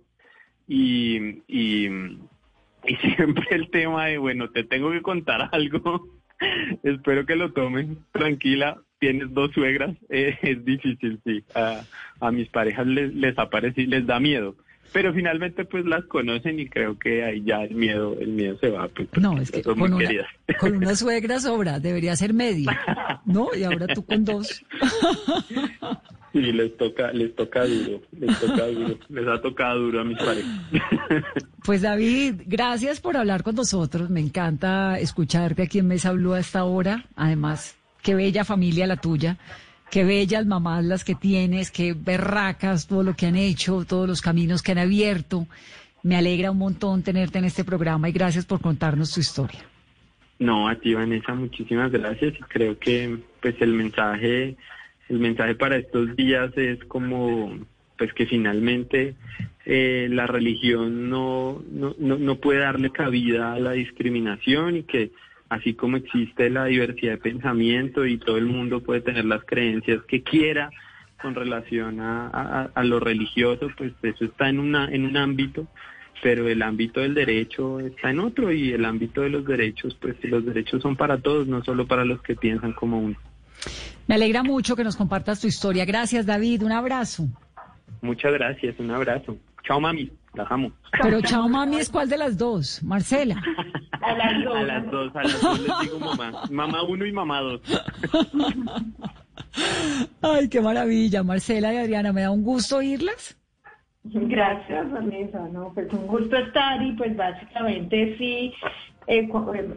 Y, 0.68 1.42
y, 1.46 1.86
y 2.86 2.96
siempre 3.16 3.46
el 3.50 3.70
tema 3.70 4.06
de, 4.06 4.18
bueno, 4.18 4.50
te 4.50 4.64
tengo 4.64 4.90
que 4.90 5.02
contar 5.02 5.48
algo, 5.52 6.08
espero 6.82 7.26
que 7.26 7.36
lo 7.36 7.52
tomen 7.52 7.98
tranquila, 8.12 8.80
tienes 8.98 9.32
dos 9.32 9.52
suegras, 9.52 9.96
eh, 10.08 10.36
es 10.42 10.64
difícil, 10.64 11.20
sí. 11.24 11.44
A, 11.54 11.82
a 12.20 12.30
mis 12.30 12.48
parejas 12.48 12.86
les, 12.86 13.14
les 13.14 13.38
aparece, 13.38 13.86
les 13.86 14.06
da 14.06 14.20
miedo. 14.20 14.56
Pero 14.92 15.12
finalmente 15.12 15.64
pues 15.64 15.84
las 15.84 16.04
conocen 16.04 16.58
y 16.60 16.68
creo 16.68 16.98
que 16.98 17.24
ahí 17.24 17.42
ya 17.44 17.62
el 17.64 17.74
miedo, 17.74 18.16
el 18.18 18.28
miedo 18.28 18.56
se 18.58 18.70
va. 18.70 18.88
Pues, 18.88 19.08
no, 19.20 19.38
es 19.38 19.50
que 19.50 19.62
con 19.62 19.80
una, 19.80 20.08
con 20.58 20.76
una, 20.76 20.94
suegra 20.96 21.40
sobra, 21.40 21.80
debería 21.80 22.16
ser 22.16 22.32
medio, 22.32 22.70
¿no? 23.24 23.48
Y 23.54 23.64
ahora 23.64 23.86
tú 23.88 24.04
con 24.04 24.24
dos. 24.24 24.64
Sí, 26.32 26.52
les 26.52 26.76
toca, 26.76 27.12
les 27.12 27.34
toca 27.34 27.64
duro, 27.64 28.02
les 28.12 28.38
toca 28.38 28.66
duro, 28.66 28.98
les 29.08 29.26
ha 29.26 29.40
tocado 29.40 29.80
duro 29.80 30.00
a 30.02 30.04
mis 30.04 30.18
parejas. 30.18 30.50
Pues 31.64 31.80
David, 31.80 32.42
gracias 32.44 33.00
por 33.00 33.16
hablar 33.16 33.42
con 33.42 33.54
nosotros, 33.54 34.10
me 34.10 34.20
encanta 34.20 34.98
escucharte 34.98 35.62
aquí 35.62 35.78
en 35.78 35.86
Mesa 35.86 36.12
Blue 36.12 36.34
a 36.34 36.40
esta 36.40 36.64
hora, 36.64 37.06
además 37.16 37.78
qué 38.06 38.14
bella 38.14 38.44
familia 38.44 38.86
la 38.86 38.96
tuya, 38.96 39.36
qué 39.90 40.04
bellas 40.04 40.46
mamás 40.46 40.84
las 40.84 41.02
que 41.02 41.16
tienes, 41.16 41.72
qué 41.72 41.92
berracas 41.92 42.86
todo 42.86 43.02
lo 43.02 43.14
que 43.14 43.26
han 43.26 43.34
hecho, 43.34 43.84
todos 43.84 44.06
los 44.08 44.22
caminos 44.22 44.62
que 44.62 44.70
han 44.70 44.78
abierto. 44.78 45.48
Me 46.04 46.16
alegra 46.16 46.52
un 46.52 46.58
montón 46.58 47.02
tenerte 47.02 47.38
en 47.40 47.46
este 47.46 47.64
programa 47.64 48.08
y 48.08 48.12
gracias 48.12 48.46
por 48.46 48.60
contarnos 48.60 49.12
tu 49.12 49.18
historia. 49.18 49.58
No, 50.38 50.68
a 50.68 50.76
ti 50.76 50.94
Vanessa, 50.94 51.34
muchísimas 51.34 51.90
gracias 51.90 52.34
creo 52.46 52.78
que 52.78 53.18
pues 53.42 53.56
el 53.60 53.72
mensaje, 53.72 54.54
el 55.08 55.18
mensaje 55.18 55.56
para 55.56 55.76
estos 55.76 56.14
días 56.14 56.56
es 56.56 56.84
como 56.84 57.58
pues 57.98 58.12
que 58.12 58.26
finalmente 58.26 59.16
eh, 59.64 60.06
la 60.12 60.28
religión 60.28 61.10
no, 61.10 61.60
no, 61.72 61.96
no 61.98 62.36
puede 62.36 62.60
darle 62.60 62.90
cabida 62.90 63.54
a 63.54 63.58
la 63.58 63.72
discriminación 63.72 64.76
y 64.76 64.82
que 64.84 65.10
así 65.48 65.74
como 65.74 65.96
existe 65.96 66.50
la 66.50 66.66
diversidad 66.66 67.12
de 67.12 67.18
pensamiento 67.18 68.04
y 68.06 68.18
todo 68.18 68.36
el 68.36 68.46
mundo 68.46 68.80
puede 68.80 69.00
tener 69.00 69.24
las 69.24 69.44
creencias 69.44 70.02
que 70.04 70.22
quiera 70.22 70.70
con 71.20 71.34
relación 71.34 71.98
a, 72.00 72.70
lo 72.84 73.00
religioso, 73.00 73.68
pues 73.76 73.92
eso 74.02 74.24
está 74.24 74.48
en, 74.48 74.58
una, 74.58 74.86
en 74.86 75.06
un 75.06 75.16
ámbito, 75.16 75.66
pero 76.22 76.48
el 76.48 76.62
ámbito 76.62 77.00
del 77.00 77.14
derecho 77.14 77.80
está 77.80 78.10
en 78.10 78.20
otro 78.20 78.52
y 78.52 78.72
el 78.72 78.84
ámbito 78.84 79.22
de 79.22 79.30
los 79.30 79.44
derechos, 79.44 79.96
pues 80.00 80.16
los 80.24 80.44
derechos 80.44 80.82
son 80.82 80.96
para 80.96 81.18
todos, 81.18 81.46
no 81.46 81.64
solo 81.64 81.86
para 81.86 82.04
los 82.04 82.20
que 82.22 82.36
piensan 82.36 82.72
como 82.72 83.00
uno. 83.00 83.16
Me 84.06 84.14
alegra 84.14 84.42
mucho 84.42 84.76
que 84.76 84.84
nos 84.84 84.96
compartas 84.96 85.40
tu 85.40 85.48
historia. 85.48 85.84
Gracias, 85.84 86.26
David. 86.26 86.62
Un 86.62 86.72
abrazo. 86.72 87.26
Muchas 88.02 88.32
gracias. 88.32 88.78
Un 88.78 88.90
abrazo. 88.90 89.36
Chao, 89.64 89.80
mami. 89.80 90.10
Amo. 90.48 90.72
Pero 91.02 91.20
chao, 91.22 91.48
mami, 91.48 91.76
¿es 91.76 91.90
cuál 91.90 92.08
de 92.08 92.18
las 92.18 92.36
dos? 92.36 92.82
Marcela. 92.82 93.42
A 94.00 94.12
las 94.14 94.44
dos. 94.44 94.56
A 94.56 94.62
las 94.62 94.90
dos, 94.90 95.16
a 95.16 95.22
las 95.22 95.40
dos 95.40 95.60
les 95.60 95.80
digo 95.80 95.98
mamá. 95.98 96.42
Mamá 96.50 96.82
uno 96.82 97.06
y 97.06 97.12
mamá 97.12 97.40
dos. 97.40 97.60
Ay, 100.22 100.48
qué 100.48 100.60
maravilla, 100.60 101.22
Marcela 101.22 101.72
y 101.72 101.78
Adriana, 101.78 102.12
me 102.12 102.22
da 102.22 102.30
un 102.30 102.42
gusto 102.42 102.76
oírlas. 102.76 103.36
Gracias, 104.04 104.92
Vanessa, 104.92 105.48
no, 105.52 105.72
pues 105.74 105.92
un 105.92 106.06
gusto 106.06 106.36
estar 106.36 106.80
y 106.80 106.92
pues 106.92 107.16
básicamente 107.16 108.16
sí 108.16 108.52
eh, 109.08 109.28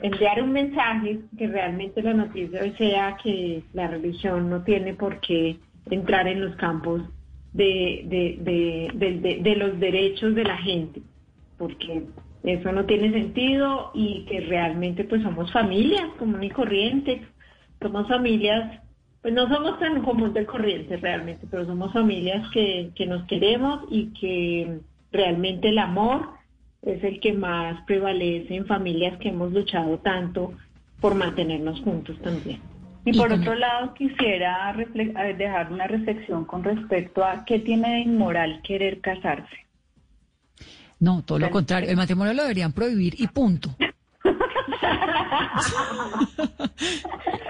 enviar 0.04 0.44
un 0.44 0.52
mensaje 0.52 1.20
que 1.38 1.48
realmente 1.48 2.02
la 2.04 2.14
noticia 2.14 2.78
sea 2.78 3.18
que 3.24 3.64
la 3.74 3.88
religión 3.88 4.50
no 4.50 4.62
tiene 4.64 4.94
por 4.94 5.20
qué 5.20 5.58
entrar 5.90 6.28
en 6.28 6.42
los 6.42 6.56
campos 6.58 7.02
de, 7.54 8.04
de, 8.06 8.92
de, 8.94 9.40
de, 9.42 9.56
los 9.56 9.80
derechos 9.80 10.36
de 10.36 10.44
la 10.44 10.58
gente, 10.58 11.02
porque 11.58 12.04
eso 12.44 12.72
no 12.72 12.86
tiene 12.86 13.12
sentido 13.12 13.92
y 13.94 14.26
que 14.26 14.42
realmente 14.42 15.04
pues 15.04 15.24
somos 15.24 15.52
familias 15.52 16.10
común 16.18 16.44
y 16.44 16.50
corriente, 16.50 17.22
somos 17.82 18.08
familias, 18.08 18.82
pues 19.22 19.34
no 19.34 19.48
somos 19.48 19.80
tan 19.80 20.04
común 20.04 20.34
de 20.34 20.46
corriente 20.46 20.98
realmente, 20.98 21.48
pero 21.50 21.66
somos 21.66 21.92
familias 21.92 22.50
que, 22.52 22.92
que 22.96 23.06
nos 23.06 23.26
queremos 23.26 23.82
y 23.90 24.14
que 24.14 24.80
realmente 25.12 25.70
el 25.70 25.80
amor 25.80 26.30
es 26.82 27.04
el 27.04 27.20
que 27.20 27.34
más 27.34 27.82
prevalece 27.86 28.56
en 28.56 28.66
familias 28.66 29.18
que 29.20 29.30
hemos 29.30 29.52
luchado 29.52 29.98
tanto 30.00 30.54
por 31.02 31.16
mantenernos 31.16 31.82
juntos 31.82 32.18
también. 32.22 32.62
Y 33.06 33.18
por 33.18 33.32
otro 33.32 33.56
lado, 33.56 33.94
quisiera 33.94 34.76
dejar 35.38 35.72
una 35.72 35.88
reflexión 35.88 36.46
con 36.46 36.64
respecto 36.64 37.24
a 37.24 37.46
qué 37.46 37.60
tiene 37.60 37.92
de 37.92 38.00
inmoral 38.00 38.62
querer 38.64 39.00
casarse. 39.02 39.66
No, 41.00 41.24
todo 41.24 41.40
lo 41.40 41.50
contrario. 41.50 41.90
El 41.90 41.96
matrimonio 41.98 42.34
lo 42.34 42.44
deberían 42.44 42.74
prohibir 42.74 43.16
y 43.18 43.28
punto. 43.28 43.76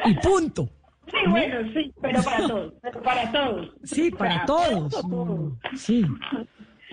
y 0.06 0.14
punto. 0.16 0.70
Sí, 1.08 1.18
bueno, 1.28 1.72
sí, 1.74 1.92
pero 2.00 2.22
para 2.22 2.48
todos, 2.48 2.74
pero 2.82 3.02
para 3.02 3.32
todos. 3.32 3.72
Sí, 3.84 4.12
para, 4.12 4.46
todos. 4.46 4.94
sí. 5.76 6.06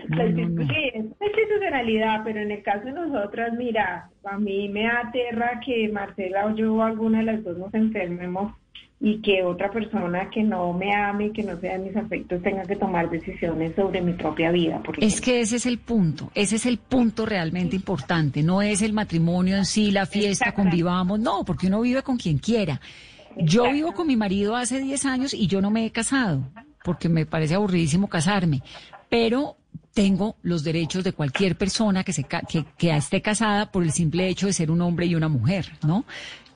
La 0.08 0.26
institucionalidad, 0.26 2.22
pero 2.24 2.40
en 2.40 2.50
el 2.50 2.62
caso 2.62 2.84
de 2.84 2.92
nosotras, 2.92 3.52
mira, 3.56 4.10
a 4.24 4.38
mí 4.38 4.68
me 4.68 4.86
aterra 4.86 5.60
que 5.64 5.88
Marcela 5.88 6.46
o 6.46 6.54
yo 6.54 6.74
o 6.74 6.82
alguna 6.82 7.18
de 7.18 7.24
las 7.24 7.44
dos 7.44 7.56
nos 7.56 7.72
enfermemos 7.74 8.52
y 8.98 9.20
que 9.20 9.42
otra 9.42 9.70
persona 9.70 10.30
que 10.30 10.42
no 10.42 10.72
me 10.72 10.94
ame 10.94 11.26
y 11.26 11.32
que 11.32 11.42
no 11.42 11.58
sea 11.60 11.78
de 11.78 11.84
mis 11.84 11.96
afectos 11.96 12.42
tenga 12.42 12.62
que 12.62 12.76
tomar 12.76 13.10
decisiones 13.10 13.74
sobre 13.74 14.00
mi 14.00 14.14
propia 14.14 14.50
vida. 14.50 14.82
Es 14.98 15.20
que 15.20 15.40
ese 15.40 15.56
es 15.56 15.66
el 15.66 15.78
punto, 15.78 16.30
ese 16.34 16.56
es 16.56 16.64
el 16.64 16.78
punto 16.78 17.26
realmente 17.26 17.76
importante, 17.76 18.42
no 18.42 18.62
es 18.62 18.80
el 18.80 18.94
matrimonio 18.94 19.56
en 19.56 19.66
sí, 19.66 19.90
la 19.90 20.06
fiesta, 20.06 20.52
convivamos, 20.52 21.20
no, 21.20 21.44
porque 21.44 21.66
uno 21.66 21.82
vive 21.82 22.02
con 22.02 22.16
quien 22.16 22.38
quiera. 22.38 22.80
Yo 23.36 23.70
vivo 23.70 23.92
con 23.92 24.06
mi 24.06 24.16
marido 24.16 24.56
hace 24.56 24.80
10 24.80 25.04
años 25.04 25.34
y 25.34 25.46
yo 25.46 25.60
no 25.60 25.70
me 25.70 25.84
he 25.84 25.90
casado, 25.90 26.40
porque 26.82 27.10
me 27.10 27.26
parece 27.26 27.54
aburridísimo 27.54 28.08
casarme, 28.08 28.62
pero 29.10 29.56
tengo 29.96 30.36
los 30.42 30.62
derechos 30.62 31.02
de 31.04 31.14
cualquier 31.14 31.56
persona 31.56 32.04
que, 32.04 32.12
se, 32.12 32.24
que, 32.24 32.66
que 32.76 32.94
esté 32.94 33.22
casada 33.22 33.72
por 33.72 33.82
el 33.82 33.92
simple 33.92 34.28
hecho 34.28 34.46
de 34.46 34.52
ser 34.52 34.70
un 34.70 34.82
hombre 34.82 35.06
y 35.06 35.14
una 35.14 35.28
mujer, 35.28 35.72
¿no? 35.86 36.04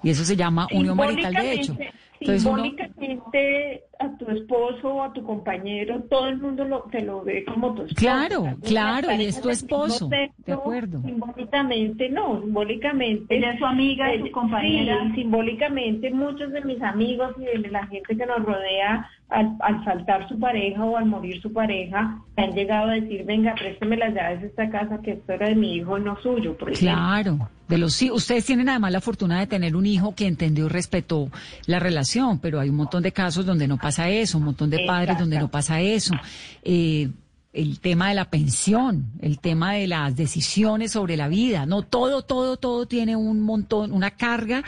Y 0.03 0.11
eso 0.11 0.25
se 0.25 0.37
llama 0.37 0.69
unión 0.73 0.95
marital 0.95 1.33
de 1.33 1.53
hecho. 1.55 1.75
simbólicamente 2.21 3.85
a 3.99 4.15
tu 4.19 4.31
esposo 4.31 4.89
o 4.89 5.03
a 5.03 5.13
tu 5.15 5.25
compañero, 5.25 6.03
todo 6.11 6.29
el 6.29 6.37
mundo 6.37 6.65
lo, 6.65 6.83
te 6.91 7.01
lo 7.01 7.23
ve 7.23 7.47
como 7.47 7.75
tu 7.75 7.83
esposo. 7.83 7.95
Claro, 7.99 8.57
claro, 8.63 9.11
y 9.13 9.25
es 9.25 9.41
tu 9.41 9.49
esposo. 9.49 10.09
de 10.09 10.53
acuerdo. 10.53 11.01
Simbólicamente 11.01 12.11
no, 12.11 12.43
simbólicamente. 12.43 13.39
Ella 13.39 13.53
es 13.53 13.59
su 13.59 13.65
amiga, 13.65 14.13
es 14.13 14.21
su 14.21 14.31
compañera. 14.33 15.03
Sí, 15.15 15.23
simbólicamente 15.23 16.11
muchos 16.11 16.53
de 16.53 16.61
mis 16.61 16.83
amigos 16.83 17.35
y 17.39 17.59
de 17.59 17.71
la 17.71 17.87
gente 17.87 18.15
que 18.15 18.27
nos 18.27 18.45
rodea 18.45 19.09
al, 19.31 19.57
al, 19.61 19.85
faltar 19.85 20.29
su 20.29 20.39
pareja 20.39 20.85
o 20.85 20.97
al 20.97 21.07
morir 21.07 21.41
su 21.41 21.53
pareja, 21.53 22.21
han 22.37 22.53
llegado 22.53 22.91
a 22.91 22.95
decir, 22.95 23.25
venga, 23.25 23.55
présteme 23.55 23.97
las 23.97 24.15
llaves 24.15 24.41
de 24.41 24.47
esta 24.49 24.69
casa 24.71 25.01
que 25.03 25.13
esto 25.13 25.33
era 25.33 25.49
de 25.49 25.55
mi 25.55 25.77
hijo, 25.77 25.99
no 25.99 26.21
suyo. 26.21 26.57
Claro, 26.57 27.49
de 27.69 27.79
los 27.79 27.95
sí, 27.95 28.11
ustedes 28.11 28.45
tienen 28.45 28.69
además 28.69 28.93
la 28.93 29.01
fortuna 29.01 29.41
de 29.41 29.47
tener 29.47 29.77
un 29.77 29.87
hijo 29.87 30.15
que 30.15 30.27
entendió 30.27 30.67
y 30.67 30.69
respetó 30.69 31.31
la 31.67 31.79
relación, 31.79 32.39
pero 32.41 32.61
hay 32.61 32.69
un 32.69 32.77
montón 32.77 33.03
de 33.03 33.13
casos 33.13 33.47
donde 33.47 33.69
no 33.69 33.79
pasa 33.79 34.09
eso, 34.09 34.39
un 34.39 34.45
montón 34.45 34.71
de 34.71 34.85
padres 34.87 35.19
donde 35.19 35.39
no 35.39 35.49
pasa 35.49 35.81
eso. 35.81 36.15
Eh, 36.63 37.09
el 37.53 37.81
tema 37.81 38.11
de 38.11 38.15
la 38.15 38.27
pensión, 38.27 39.11
el 39.21 39.41
tema 39.41 39.75
de 39.75 39.89
las 39.89 40.15
decisiones 40.15 40.93
sobre 40.93 41.17
la 41.17 41.29
vida, 41.29 41.67
no 41.67 41.83
todo, 41.83 42.23
todo, 42.23 42.57
todo 42.57 42.87
tiene 42.87 43.17
un 43.17 43.41
montón, 43.41 43.93
una 43.93 44.13
carga 44.13 44.63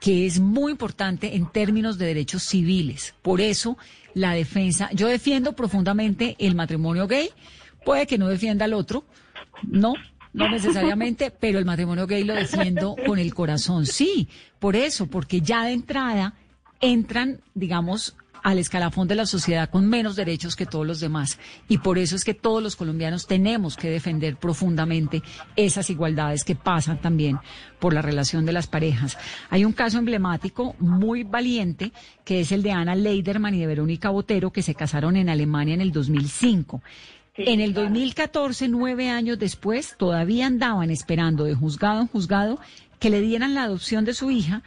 que 0.00 0.26
es 0.26 0.40
muy 0.40 0.72
importante 0.72 1.36
en 1.36 1.46
términos 1.46 1.98
de 1.98 2.06
derechos 2.06 2.42
civiles. 2.42 3.14
Por 3.22 3.40
eso, 3.40 3.76
la 4.14 4.32
defensa, 4.32 4.90
yo 4.92 5.08
defiendo 5.08 5.54
profundamente 5.54 6.36
el 6.38 6.54
matrimonio 6.54 7.06
gay, 7.06 7.30
puede 7.84 8.06
que 8.06 8.18
no 8.18 8.28
defienda 8.28 8.64
al 8.64 8.74
otro, 8.74 9.04
no, 9.62 9.94
no 10.32 10.48
necesariamente, 10.50 11.30
pero 11.40 11.58
el 11.58 11.64
matrimonio 11.64 12.06
gay 12.06 12.24
lo 12.24 12.34
defiendo 12.34 12.96
con 13.06 13.18
el 13.18 13.34
corazón, 13.34 13.86
sí, 13.86 14.28
por 14.58 14.76
eso, 14.76 15.06
porque 15.06 15.40
ya 15.40 15.64
de 15.64 15.72
entrada 15.72 16.34
entran, 16.80 17.40
digamos, 17.54 18.16
al 18.44 18.58
escalafón 18.58 19.08
de 19.08 19.14
la 19.14 19.24
sociedad 19.24 19.70
con 19.70 19.88
menos 19.88 20.16
derechos 20.16 20.54
que 20.54 20.66
todos 20.66 20.86
los 20.86 21.00
demás. 21.00 21.38
Y 21.66 21.78
por 21.78 21.98
eso 21.98 22.14
es 22.14 22.24
que 22.24 22.34
todos 22.34 22.62
los 22.62 22.76
colombianos 22.76 23.26
tenemos 23.26 23.76
que 23.76 23.88
defender 23.88 24.36
profundamente 24.36 25.22
esas 25.56 25.88
igualdades 25.88 26.44
que 26.44 26.54
pasan 26.54 27.00
también 27.00 27.38
por 27.80 27.94
la 27.94 28.02
relación 28.02 28.44
de 28.44 28.52
las 28.52 28.66
parejas. 28.66 29.16
Hay 29.48 29.64
un 29.64 29.72
caso 29.72 29.98
emblemático 29.98 30.76
muy 30.78 31.24
valiente 31.24 31.90
que 32.24 32.40
es 32.40 32.52
el 32.52 32.62
de 32.62 32.72
Ana 32.72 32.94
Leiderman 32.94 33.54
y 33.54 33.60
de 33.60 33.66
Verónica 33.66 34.10
Botero 34.10 34.52
que 34.52 34.62
se 34.62 34.74
casaron 34.74 35.16
en 35.16 35.30
Alemania 35.30 35.74
en 35.74 35.80
el 35.80 35.90
2005. 35.90 36.82
en 37.36 37.60
el 37.60 37.72
2014, 37.72 38.68
nueve 38.68 39.08
años 39.08 39.38
después, 39.38 39.96
todavía 39.98 40.46
andaban 40.46 40.90
esperando 40.90 41.44
de 41.44 41.54
juzgado 41.54 42.02
en 42.02 42.08
juzgado 42.08 42.60
que 43.00 43.10
le 43.10 43.22
dieran 43.22 43.54
la 43.54 43.64
adopción 43.64 44.04
de 44.04 44.14
su 44.14 44.30
hija 44.30 44.62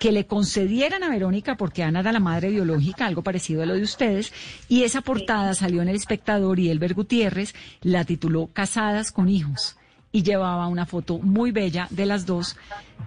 que 0.00 0.12
le 0.12 0.26
concedieran 0.26 1.04
a 1.04 1.10
Verónica, 1.10 1.56
porque 1.56 1.82
Ana 1.82 2.00
era 2.00 2.10
la 2.10 2.20
madre 2.20 2.48
biológica, 2.48 3.04
algo 3.06 3.22
parecido 3.22 3.62
a 3.62 3.66
lo 3.66 3.74
de 3.74 3.82
ustedes, 3.82 4.32
y 4.66 4.84
esa 4.84 5.02
portada 5.02 5.52
salió 5.54 5.82
en 5.82 5.90
El 5.90 5.96
Espectador 5.96 6.58
y 6.58 6.70
Elber 6.70 6.94
Gutiérrez 6.94 7.54
la 7.82 8.06
tituló 8.06 8.48
Casadas 8.48 9.12
con 9.12 9.28
hijos 9.28 9.76
y 10.10 10.22
llevaba 10.22 10.68
una 10.68 10.86
foto 10.86 11.18
muy 11.18 11.52
bella 11.52 11.86
de 11.90 12.06
las 12.06 12.24
dos 12.24 12.56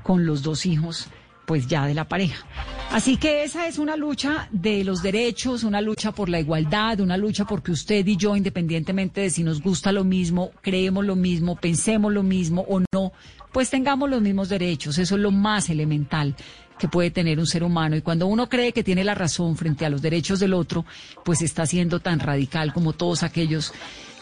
con 0.03 0.27
los 0.27 0.43
dos 0.43 0.67
hijos 0.67 1.10
pues 1.45 1.67
ya 1.67 1.86
de 1.88 1.93
la 1.93 2.08
pareja. 2.08 2.45
Así 2.91 3.17
que 3.17 3.43
esa 3.43 3.67
es 3.67 3.77
una 3.77 3.97
lucha 3.97 4.47
de 4.51 4.84
los 4.84 5.01
derechos, 5.01 5.63
una 5.63 5.82
lucha 5.82 6.12
por 6.12 6.29
la 6.29 6.39
igualdad, 6.39 6.99
una 6.99 7.17
lucha 7.17 7.43
porque 7.45 7.71
usted 7.71 8.06
y 8.06 8.15
yo, 8.15 8.36
independientemente 8.36 9.21
de 9.21 9.29
si 9.29 9.43
nos 9.43 9.62
gusta 9.62 9.91
lo 9.91 10.03
mismo, 10.03 10.51
creemos 10.62 11.03
lo 11.03 11.15
mismo, 11.15 11.56
pensemos 11.56 12.13
lo 12.13 12.23
mismo 12.23 12.63
o 12.69 12.82
no, 12.93 13.12
pues 13.51 13.69
tengamos 13.69 14.10
los 14.10 14.21
mismos 14.21 14.47
derechos. 14.47 14.97
Eso 14.97 15.15
es 15.15 15.21
lo 15.21 15.32
más 15.32 15.69
elemental 15.69 16.36
que 16.77 16.88
puede 16.88 17.12
tener 17.12 17.39
un 17.39 17.47
ser 17.47 17.63
humano. 17.63 17.95
Y 17.95 18.01
cuando 18.01 18.27
uno 18.27 18.49
cree 18.49 18.73
que 18.73 18.83
tiene 18.83 19.03
la 19.03 19.15
razón 19.15 19.55
frente 19.55 19.86
a 19.86 19.89
los 19.89 20.01
derechos 20.01 20.39
del 20.39 20.53
otro, 20.53 20.86
pues 21.23 21.41
está 21.41 21.65
siendo 21.65 21.99
tan 21.99 22.19
radical 22.19 22.73
como 22.73 22.93
todos 22.93 23.23
aquellos 23.23 23.73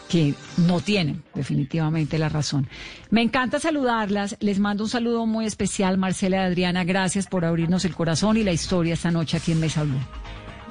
que 0.08 0.34
no 0.58 0.80
tienen 0.80 1.22
definitivamente 1.34 2.18
la 2.18 2.28
razón. 2.28 2.68
Me 3.10 3.22
encanta 3.22 3.58
saludarlas. 3.58 4.36
Les 4.40 4.58
mando 4.58 4.84
un 4.84 4.90
saludo 4.90 5.24
muy 5.24 5.46
especial, 5.46 5.96
Marcela 5.96 6.36
y 6.36 6.40
Adriana. 6.40 6.84
Gracias 6.84 7.26
por 7.26 7.44
abrirnos 7.46 7.86
el 7.86 7.94
corazón 7.94 8.36
y 8.36 8.42
la 8.42 8.52
historia 8.52 8.94
esta 8.94 9.10
noche 9.10 9.38
aquí 9.38 9.52
en 9.52 9.60
Mesa 9.60 9.84
Blue. 9.84 10.00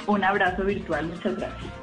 Un 0.06 0.24
abrazo 0.24 0.64
virtual. 0.64 1.08
Muchas 1.08 1.36
gracias. 1.38 1.82